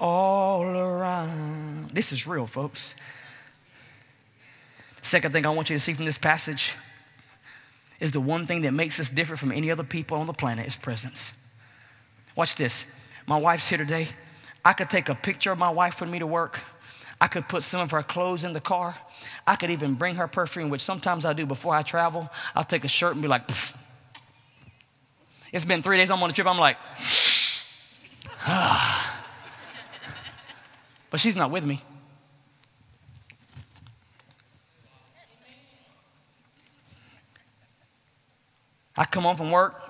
[0.00, 1.90] all around.
[1.90, 2.96] This is real, folks.
[5.02, 6.74] Second thing I want you to see from this passage
[8.00, 10.66] is the one thing that makes us different from any other people on the planet
[10.66, 11.30] is presence.
[12.34, 12.84] Watch this.
[13.28, 14.08] My wife's here today.
[14.64, 16.60] I could take a picture of my wife with me to work.
[17.20, 18.96] I could put some of her clothes in the car.
[19.46, 22.28] I could even bring her perfume, which sometimes I do before I travel.
[22.54, 23.74] I'll take a shirt and be like, Pff.
[25.52, 26.46] it's been three days I'm on a trip.
[26.46, 26.76] I'm like,
[28.40, 29.24] ah.
[31.10, 31.82] but she's not with me.
[38.96, 39.80] I come home from work.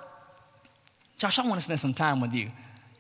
[1.19, 2.51] Josh, I want to spend some time with you.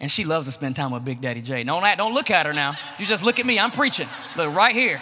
[0.02, 1.62] And she loves to spend time with Big Daddy J.
[1.62, 2.74] Don't, don't look at her now.
[2.98, 3.60] You just look at me.
[3.60, 4.08] I'm preaching.
[4.36, 5.00] Look right here.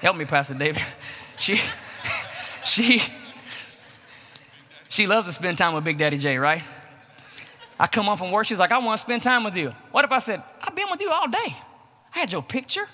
[0.00, 0.82] Help me, Pastor David.
[1.38, 1.60] She,
[2.64, 3.02] she,
[4.88, 6.62] she loves to spend time with Big Daddy J, right?
[7.78, 9.70] I come home from work, she's like, I want to spend time with you.
[9.90, 11.54] What if I said, I've been with you all day?
[12.14, 12.88] I had your picture.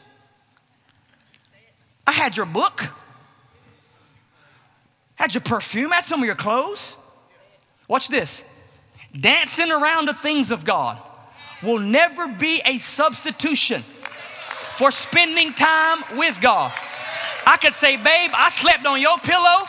[2.04, 2.82] I had your book.
[5.14, 6.96] Had your perfume, had some of your clothes.
[7.86, 8.42] Watch this.
[9.18, 11.00] Dancing around the things of God
[11.62, 13.84] will never be a substitution
[14.76, 16.72] for spending time with God.
[17.46, 19.66] I could say, babe, I slept on your pillow.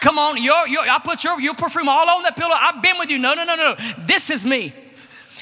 [0.00, 2.54] Come on, your, your, I put your, your perfume all on that pillow.
[2.54, 3.18] I've been with you.
[3.18, 3.76] No, no, no, no.
[4.06, 4.72] This is me.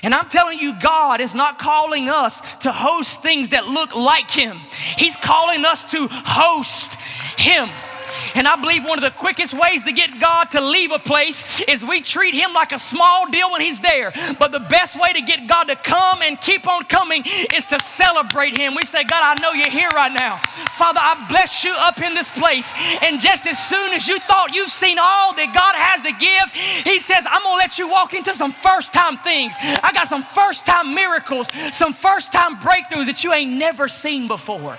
[0.03, 4.31] And I'm telling you, God is not calling us to host things that look like
[4.31, 4.57] Him.
[4.97, 6.95] He's calling us to host
[7.39, 7.69] Him.
[8.37, 11.63] And I believe one of the quickest ways to get God to leave a place
[11.63, 14.13] is we treat Him like a small deal when He's there.
[14.39, 17.25] But the best way to get God to come and keep on coming
[17.55, 18.75] is to celebrate Him.
[18.75, 20.37] We say, God, I know you're here right now.
[20.77, 22.71] Father, I bless you up in this place.
[23.03, 26.53] And just as soon as you thought you've seen all that God has to give,
[26.85, 29.55] He says, I'm going to let you walk into some first time things.
[29.83, 34.29] I got some first time miracles, some first time breakthroughs that you ain't never seen
[34.29, 34.77] before.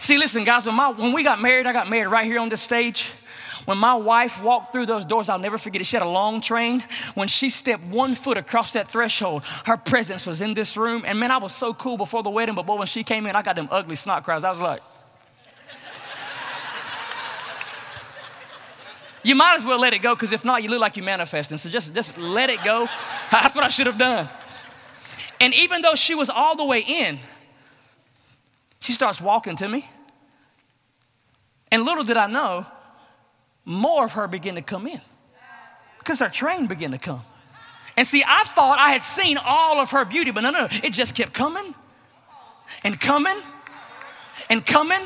[0.00, 2.48] See, listen, guys, when, my, when we got married, I got married right here on
[2.48, 3.12] this stage.
[3.66, 5.84] When my wife walked through those doors, I'll never forget it.
[5.84, 6.82] She had a long train.
[7.14, 11.04] When she stepped one foot across that threshold, her presence was in this room.
[11.06, 13.36] And man, I was so cool before the wedding, but boy, when she came in,
[13.36, 14.42] I got them ugly snot cries.
[14.42, 14.80] I was like,
[19.22, 21.58] You might as well let it go because if not, you look like you're manifesting.
[21.58, 22.88] So just, just let it go.
[23.30, 24.28] That's what I should have done.
[25.40, 27.18] And even though she was all the way in,
[28.80, 29.88] she starts walking to me.
[31.70, 32.66] And little did I know,
[33.64, 35.00] more of her began to come in
[35.98, 37.22] because her train began to come.
[37.96, 40.68] And see, I thought I had seen all of her beauty, but no, no, no.
[40.82, 41.74] It just kept coming
[42.82, 43.36] and coming
[44.48, 45.02] and coming.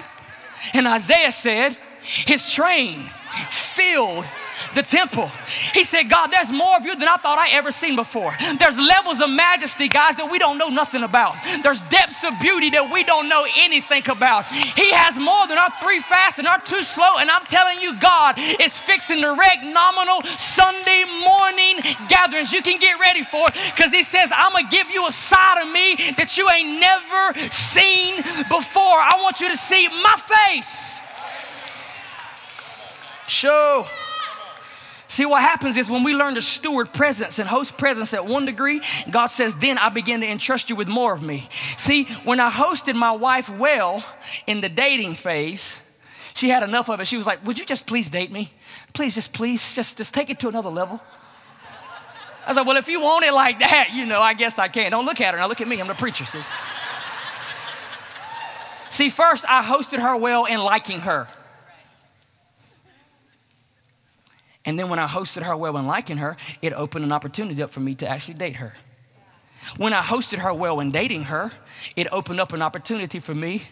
[0.72, 3.10] And Isaiah said, His train
[3.50, 4.24] filled
[4.74, 5.30] the temple.
[5.72, 8.34] He said, God, there's more of you than I thought I ever seen before.
[8.58, 11.36] There's levels of majesty, guys, that we don't know nothing about.
[11.62, 14.46] There's depths of beauty that we don't know anything about.
[14.46, 17.18] He has more than our three fast and our two slow.
[17.18, 22.52] And I'm telling you, God is fixing the wreck nominal Sunday morning gatherings.
[22.52, 25.12] You can get ready for it because He says, I'm going to give you a
[25.12, 28.16] side of me that you ain't never seen
[28.48, 28.98] before.
[28.98, 31.02] I want you to see my face.
[33.26, 33.86] Show.
[35.14, 38.46] See, what happens is when we learn to steward presence and host presence at one
[38.46, 41.48] degree, God says, then I begin to entrust you with more of me.
[41.76, 44.04] See, when I hosted my wife well
[44.48, 45.72] in the dating phase,
[46.34, 47.06] she had enough of it.
[47.06, 48.52] She was like, Would you just please date me?
[48.92, 51.00] Please, just please, just, just take it to another level.
[52.44, 54.66] I was like, Well, if you want it like that, you know, I guess I
[54.66, 54.90] can.
[54.90, 55.38] Don't look at her.
[55.38, 55.80] Now look at me.
[55.80, 56.42] I'm the preacher, see?
[58.90, 61.28] see, first, I hosted her well in liking her.
[64.66, 67.70] And then when I hosted her well and liking her, it opened an opportunity up
[67.70, 68.72] for me to actually date her.
[69.76, 71.50] When I hosted her well and dating her,
[71.96, 73.62] it opened up an opportunity for me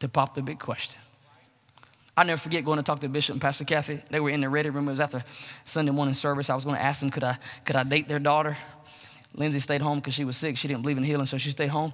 [0.00, 1.00] to pop the big question.
[2.16, 4.00] I never forget going to talk to Bishop and Pastor Kathy.
[4.08, 4.88] They were in the ready room.
[4.88, 5.22] It was after
[5.64, 6.48] Sunday morning service.
[6.48, 8.56] I was going to ask them, could I, could I date their daughter?
[9.34, 10.56] Lindsay stayed home because she was sick.
[10.56, 11.92] She didn't believe in healing, so she stayed home.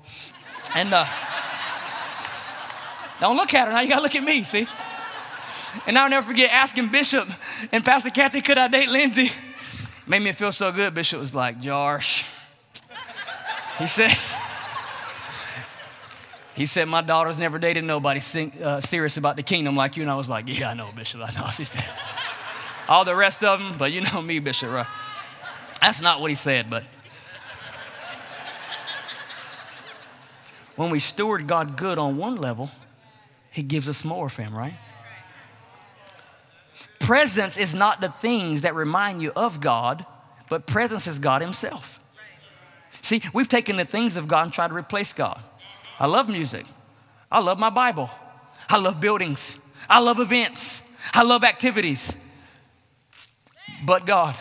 [0.77, 1.05] And uh,
[3.21, 3.81] don't look at her now.
[3.81, 4.69] You got to look at me, see?
[5.87, 7.29] And I'll never forget asking Bishop
[7.71, 9.33] and Pastor Kathy, could I date Lindsay?
[10.07, 10.95] Made me feel so good.
[10.95, 12.25] Bishop was like, Josh.
[13.79, 14.17] He said,
[16.55, 20.03] he said, my daughter's never dated nobody sing, uh, serious about the kingdom like you.
[20.03, 21.21] And I was like, yeah, I know, Bishop.
[21.21, 21.51] I know.
[21.53, 21.85] She's dead.
[22.89, 24.87] All the rest of them, but you know me, Bishop, right?
[25.81, 26.85] That's not what he said, but.
[30.77, 32.71] When we steward God good on one level,
[33.51, 34.75] he gives us more, fam, right?
[37.03, 40.07] Presence is not the things that remind you of God,
[40.49, 41.99] but presence is God Himself.
[43.01, 45.43] See, we've taken the things of God and tried to replace God.
[45.99, 46.65] I love music.
[47.31, 48.09] I love my Bible.
[48.69, 49.59] I love buildings.
[49.91, 50.81] I love events.
[51.13, 52.15] I love activities.
[53.85, 54.37] But God.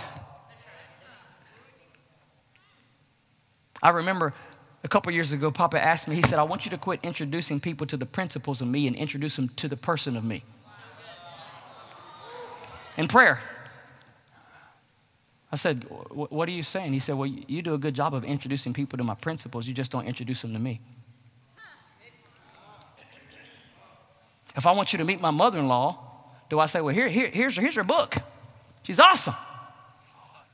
[3.81, 4.35] I remember
[4.83, 7.59] a couple years ago, Papa asked me, he said, I want you to quit introducing
[7.59, 10.43] people to the principles of me and introduce them to the person of me
[12.97, 13.39] in prayer.
[15.51, 16.93] I said, What are you saying?
[16.93, 19.73] He said, Well, you do a good job of introducing people to my principles, you
[19.73, 20.79] just don't introduce them to me.
[24.55, 25.97] If I want you to meet my mother in law,
[26.49, 28.15] do I say, Well, here, here, here's, here's her book?
[28.83, 29.35] She's awesome.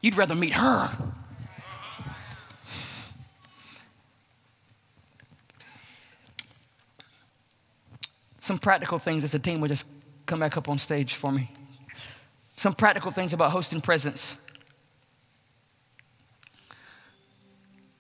[0.02, 0.90] You'd rather meet her.
[8.40, 9.86] Some practical things if the team would just
[10.26, 11.52] come back up on stage for me.
[12.58, 14.36] Some practical things about hosting presence.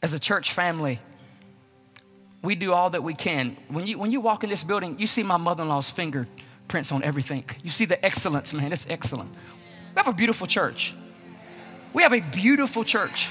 [0.01, 0.99] As a church family,
[2.41, 3.55] we do all that we can.
[3.67, 6.91] When you, when you walk in this building, you see my mother in law's fingerprints
[6.91, 7.45] on everything.
[7.63, 8.73] You see the excellence, man.
[8.73, 9.31] It's excellent.
[9.31, 10.95] We have a beautiful church.
[11.93, 13.29] We have a beautiful church.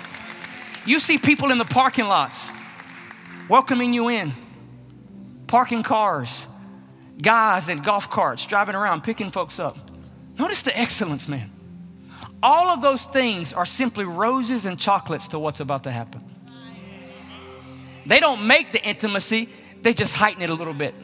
[0.84, 2.50] You see people in the parking lots
[3.48, 4.32] welcoming you in,
[5.48, 6.46] parking cars,
[7.20, 9.76] guys in golf carts driving around, picking folks up.
[10.39, 11.51] Notice the excellence, man.
[12.43, 16.22] All of those things are simply roses and chocolates to what's about to happen.
[18.05, 19.49] They don't make the intimacy,
[19.82, 20.95] they just heighten it a little bit.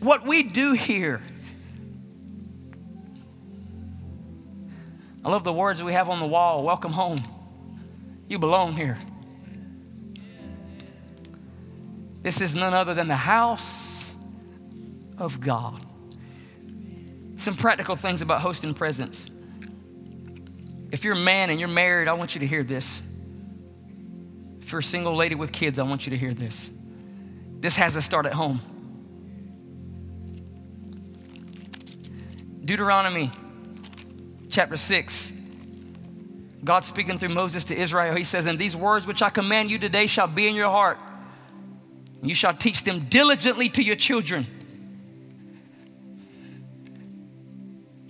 [0.00, 1.20] What we do here,
[5.24, 7.18] I love the words we have on the wall welcome home.
[8.28, 8.96] You belong here.
[12.22, 13.89] This is none other than the house
[15.20, 15.84] of God.
[17.36, 19.30] Some practical things about hosting presence.
[20.90, 23.00] If you're a man and you're married, I want you to hear this.
[24.60, 26.70] If you're a single lady with kids, I want you to hear this.
[27.60, 28.60] This has to start at home.
[32.64, 33.32] Deuteronomy
[34.48, 35.32] chapter 6.
[36.62, 39.78] God speaking through Moses to Israel, he says, And these words which I command you
[39.78, 40.98] today shall be in your heart.
[42.22, 44.46] You shall teach them diligently to your children.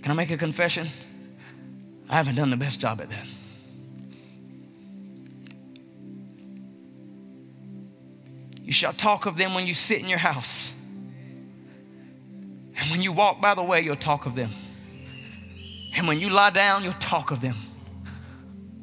[0.01, 0.89] Can I make a confession?
[2.09, 3.25] I haven't done the best job at that.
[8.63, 10.73] You shall talk of them when you sit in your house.
[12.75, 14.51] And when you walk by the way, you'll talk of them.
[15.95, 17.57] And when you lie down, you'll talk of them.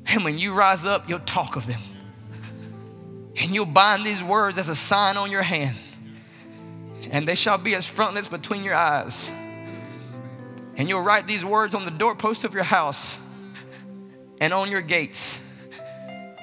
[0.07, 1.83] And when you rise up, you'll talk of them.
[3.37, 5.77] And you'll bind these words as a sign on your hand.
[7.11, 9.31] And they shall be as frontlets between your eyes
[10.79, 13.19] and you'll write these words on the doorpost of your house
[14.41, 15.39] and on your gates.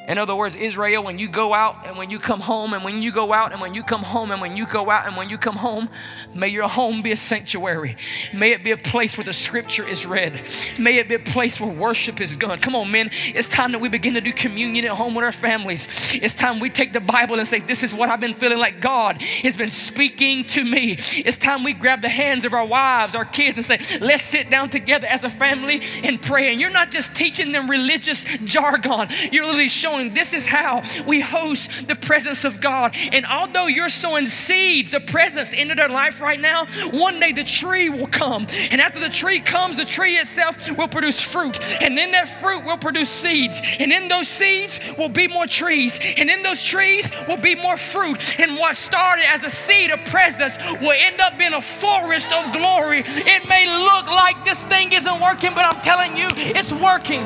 [0.08, 3.02] In other words, Israel, when you go out and when you come home, and when
[3.02, 5.30] you go out and when you come home, and when you go out and when
[5.30, 5.90] you come home,
[6.34, 7.96] may your home be a sanctuary.
[8.34, 10.42] May it be a place where the scripture is read.
[10.78, 12.60] May it be a place where worship is done.
[12.60, 13.10] Come on, men.
[13.12, 15.88] It's time that we begin to do communion at home with our families.
[16.22, 18.82] It's time we take the Bible and say, This is what I've been feeling like
[18.82, 20.98] God has been speaking to me.
[21.00, 24.50] It's time we grab the hands of our wives, our kids, and say, Let's sit
[24.50, 26.52] down together as a family and pray.
[26.52, 31.22] And you're not just teaching them religious jargon, you're literally showing this is how we
[31.22, 32.96] host the presence of God.
[33.12, 37.44] And although you're sowing seeds of presence into their life right now, one day the
[37.44, 38.48] tree will come.
[38.72, 41.60] And after the tree comes, the tree itself will produce fruit.
[41.82, 43.60] And then that fruit will produce seeds.
[43.80, 46.00] And in those seeds will be more trees.
[46.18, 48.40] And in those trees will be more fruit.
[48.40, 52.54] And what started as a seed of presence will end up being a forest of
[52.54, 53.04] glory.
[53.06, 57.26] It may look like this thing isn't working, but I'm telling you, it's working.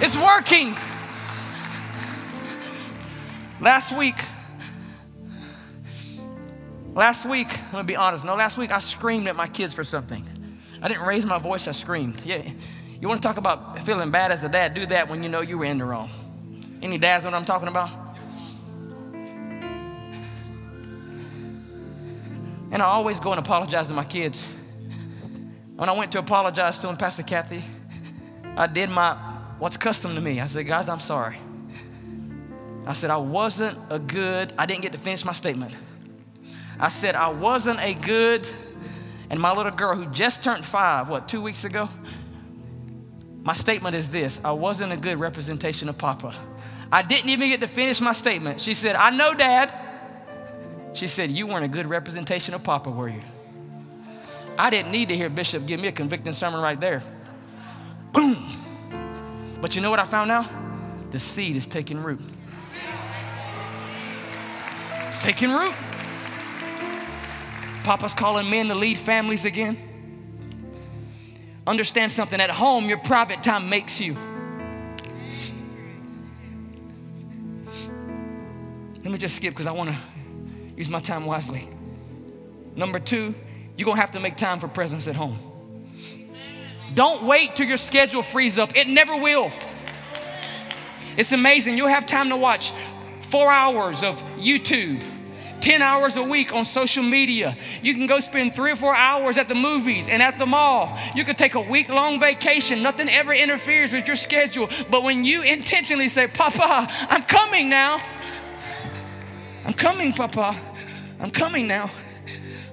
[0.00, 0.76] It's working.
[3.64, 4.16] Last week,
[6.92, 8.22] last week, I'm gonna be honest.
[8.22, 10.22] No, last week I screamed at my kids for something.
[10.82, 12.20] I didn't raise my voice, I screamed.
[12.26, 12.46] Yeah,
[13.00, 14.74] you wanna talk about feeling bad as a dad?
[14.74, 16.10] Do that when you know you were in the wrong.
[16.82, 17.88] Any dads know what I'm talking about?
[22.70, 24.46] And I always go and apologize to my kids.
[25.76, 27.64] When I went to apologize to them, Pastor Kathy,
[28.58, 29.14] I did my
[29.58, 30.38] what's custom to me.
[30.38, 31.38] I said, guys, I'm sorry.
[32.86, 35.74] I said, I wasn't a good, I didn't get to finish my statement.
[36.78, 38.46] I said, I wasn't a good,
[39.30, 41.88] and my little girl who just turned five, what, two weeks ago?
[43.42, 46.34] My statement is this I wasn't a good representation of Papa.
[46.92, 48.60] I didn't even get to finish my statement.
[48.60, 49.72] She said, I know, Dad.
[50.92, 53.20] She said, You weren't a good representation of Papa, were you?
[54.58, 57.02] I didn't need to hear Bishop give me a convicting sermon right there.
[58.12, 58.36] Boom.
[59.60, 60.48] But you know what I found out?
[61.10, 62.20] The seed is taking root
[65.24, 65.72] taking root.
[67.82, 69.78] Papa's calling men to lead families again.
[71.66, 74.18] Understand something at home, your private time makes you.
[78.96, 79.96] Let me just skip because I want to
[80.76, 81.70] use my time wisely.
[82.76, 83.34] Number two,
[83.78, 85.38] you're going to have to make time for presence at home.
[86.92, 89.50] Don't wait till your schedule frees up, it never will.
[91.16, 91.78] It's amazing.
[91.78, 92.72] You'll have time to watch
[93.30, 95.02] four hours of YouTube
[95.64, 97.56] 10 hours a week on social media.
[97.80, 100.94] You can go spend three or four hours at the movies and at the mall.
[101.14, 102.82] You could take a week long vacation.
[102.82, 104.68] Nothing ever interferes with your schedule.
[104.90, 107.98] But when you intentionally say, Papa, I'm coming now.
[109.64, 110.54] I'm coming, Papa.
[111.18, 111.90] I'm coming now.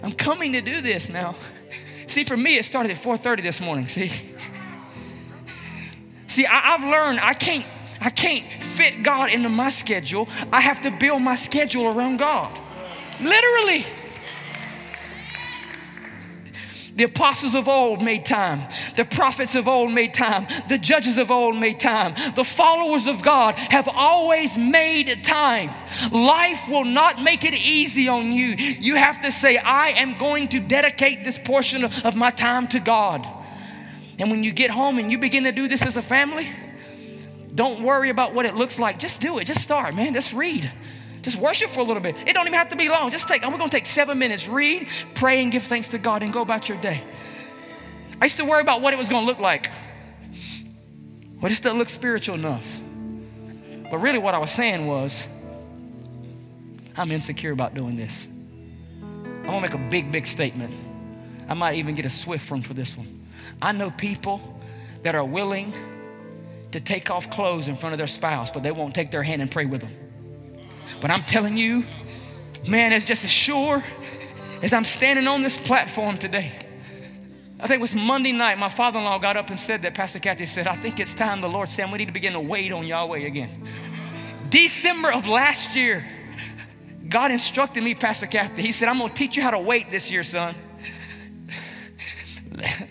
[0.04, 1.36] I'm coming to do this now.
[2.08, 3.88] See, for me, it started at 4:30 this morning.
[3.88, 4.12] See,
[6.28, 7.66] see, I, I've learned I can't,
[8.02, 10.28] I can't fit God into my schedule.
[10.52, 12.60] I have to build my schedule around God.
[13.22, 13.86] Literally.
[16.96, 18.68] The apostles of old made time.
[18.96, 20.48] The prophets of old made time.
[20.68, 22.16] The judges of old made time.
[22.36, 25.72] The followers of God have always made time.
[26.12, 28.56] Life will not make it easy on you.
[28.56, 32.80] You have to say, I am going to dedicate this portion of my time to
[32.80, 33.28] God.
[34.20, 36.50] And when you get home and you begin to do this as a family,
[37.56, 39.00] don't worry about what it looks like.
[39.00, 39.46] Just do it.
[39.46, 40.14] Just start, man.
[40.14, 40.72] Just read.
[41.22, 42.16] Just worship for a little bit.
[42.28, 43.12] It don't even have to be long.
[43.12, 44.48] Just take, going to take seven minutes.
[44.48, 47.04] Read, pray, and give thanks to God and go about your day.
[48.20, 49.70] I used to worry about what it was to look like.
[51.40, 52.82] Well, this doesn't look spiritual enough.
[53.90, 55.24] But really, what I was saying was,
[56.96, 58.28] I'm insecure about doing this.
[59.02, 60.74] I'm to make a big, big statement.
[61.50, 63.28] I might even get a swift one for this one.
[63.62, 64.60] I know people
[65.04, 65.74] that are willing
[66.72, 69.42] to take off clothes in front of their spouse, but they won't take their hand
[69.42, 69.94] and pray with them.
[71.02, 71.84] But I'm telling you,
[72.68, 73.84] man, it's just as sure
[74.62, 76.54] as I'm standing on this platform today.
[77.60, 79.94] I think it was Monday night, my father in law got up and said that.
[79.94, 82.40] Pastor Kathy said, I think it's time the Lord said we need to begin to
[82.40, 83.68] wait on Yahweh again.
[84.50, 86.06] December of last year,
[87.08, 88.62] God instructed me, Pastor Kathy.
[88.62, 90.56] He said, I'm going to teach you how to wait this year, son.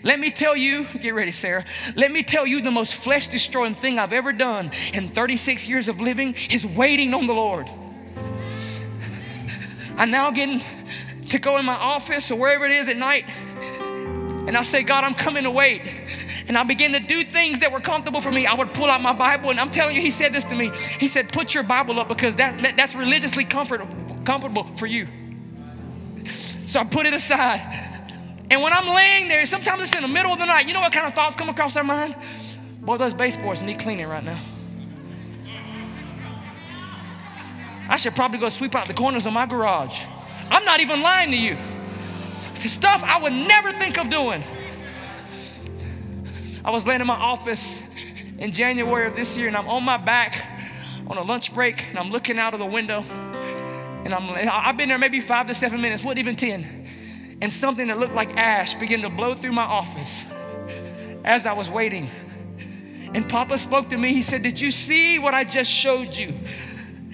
[0.03, 1.65] Let me tell you, get ready, Sarah.
[1.95, 5.87] Let me tell you the most flesh destroying thing I've ever done in 36 years
[5.87, 7.69] of living is waiting on the Lord.
[10.01, 10.63] I'm now getting
[11.29, 13.23] to go in my office or wherever it is at night,
[14.47, 15.83] and I say, God, I'm coming to wait.
[16.47, 18.47] And I begin to do things that were comfortable for me.
[18.47, 20.71] I would pull out my Bible, and I'm telling you, he said this to me.
[20.99, 23.81] He said, Put your Bible up because that, that that's religiously comfort,
[24.25, 25.07] comfortable for you.
[26.65, 27.59] So I put it aside.
[28.49, 30.81] And when I'm laying there, sometimes it's in the middle of the night, you know
[30.81, 32.15] what kind of thoughts come across our mind?
[32.81, 34.41] Boy, those baseboards need cleaning right now.
[37.91, 40.05] I should probably go sweep out the corners of my garage.
[40.49, 41.57] I'm not even lying to you.
[42.65, 44.41] Stuff I would never think of doing.
[46.63, 47.83] I was laying in my office
[48.37, 50.41] in January of this year, and I'm on my back
[51.07, 54.87] on a lunch break, and I'm looking out of the window, and I'm I've been
[54.87, 56.87] there maybe five to seven minutes, what even ten,
[57.41, 60.23] and something that looked like ash began to blow through my office
[61.25, 62.09] as I was waiting.
[63.13, 64.13] And Papa spoke to me.
[64.13, 66.33] He said, Did you see what I just showed you?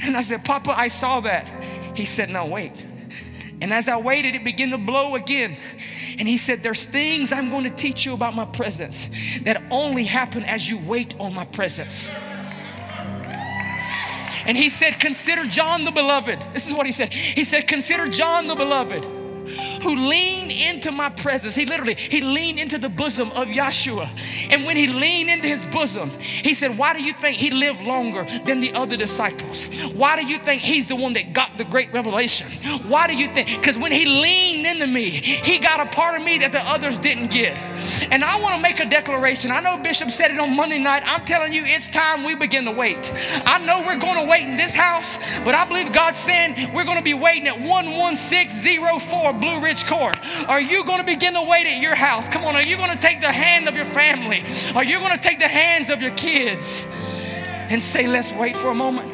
[0.01, 1.47] And I said, Papa, I saw that.
[1.95, 2.85] He said, Now wait.
[3.59, 5.57] And as I waited, it began to blow again.
[6.19, 9.09] And he said, There's things I'm going to teach you about my presence
[9.41, 12.09] that only happen as you wait on my presence.
[14.45, 16.41] And he said, Consider John the beloved.
[16.53, 17.13] This is what he said.
[17.13, 19.05] He said, Consider John the beloved
[19.81, 21.55] who leaned into my presence.
[21.55, 24.09] He literally, he leaned into the bosom of Yeshua.
[24.51, 27.81] And when he leaned into his bosom, he said, why do you think he lived
[27.81, 29.65] longer than the other disciples?
[29.93, 32.51] Why do you think he's the one that got the great revelation?
[32.87, 33.49] Why do you think?
[33.49, 36.97] Because when he leaned into me, he got a part of me that the others
[36.97, 37.57] didn't get.
[38.11, 39.51] And I want to make a declaration.
[39.51, 41.03] I know Bishop said it on Monday night.
[41.05, 43.11] I'm telling you, it's time we begin to wait.
[43.45, 46.85] I know we're going to wait in this house, but I believe God's saying we're
[46.85, 50.17] going to be waiting at 11604 Blue Court?
[50.47, 52.29] Are you going to begin to wait at your house?
[52.29, 54.43] Come on, are you going to take the hand of your family?
[54.73, 56.87] Are you going to take the hands of your kids
[57.69, 59.11] and say, let's wait for a moment?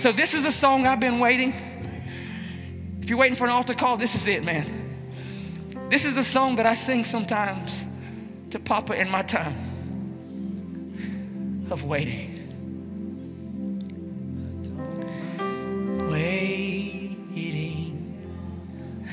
[0.00, 1.52] So, this is a song I've been waiting.
[3.00, 5.88] If you're waiting for an altar call, this is it, man.
[5.90, 7.84] This is a song that I sing sometimes
[8.50, 9.56] to Papa in my time
[11.70, 12.38] of waiting.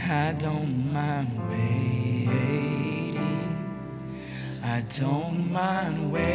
[0.07, 3.17] I don't mind waiting.
[4.61, 6.29] I don't mind waiting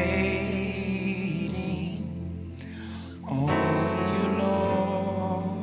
[3.29, 3.49] on
[4.13, 5.55] you, Lord.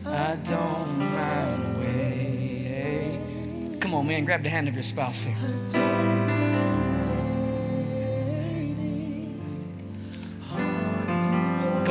[0.07, 3.80] I don't mind waiting.
[3.80, 5.34] Come on, man, grab the hand of your spouse here.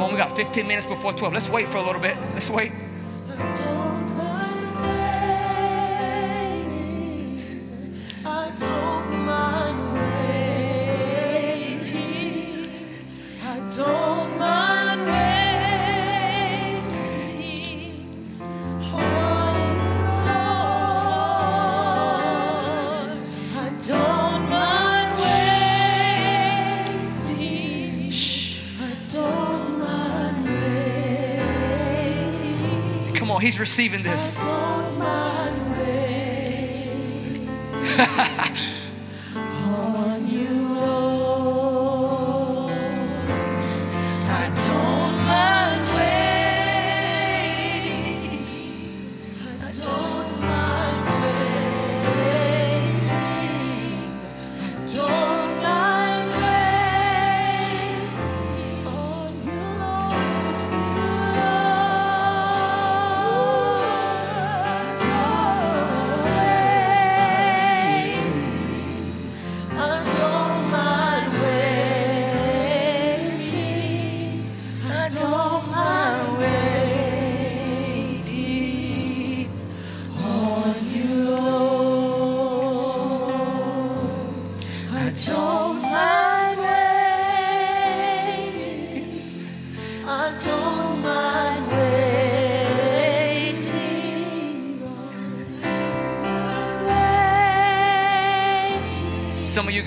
[0.05, 1.33] On, we got 15 minutes before 12.
[1.33, 2.15] Let's wait for a little bit.
[2.33, 2.71] Let's wait.
[33.35, 34.64] on, he's receiving this.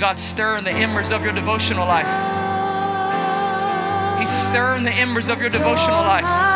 [0.09, 2.07] God stirring the embers of your devotional life.
[4.19, 6.48] He's stirring the embers of your devotional life.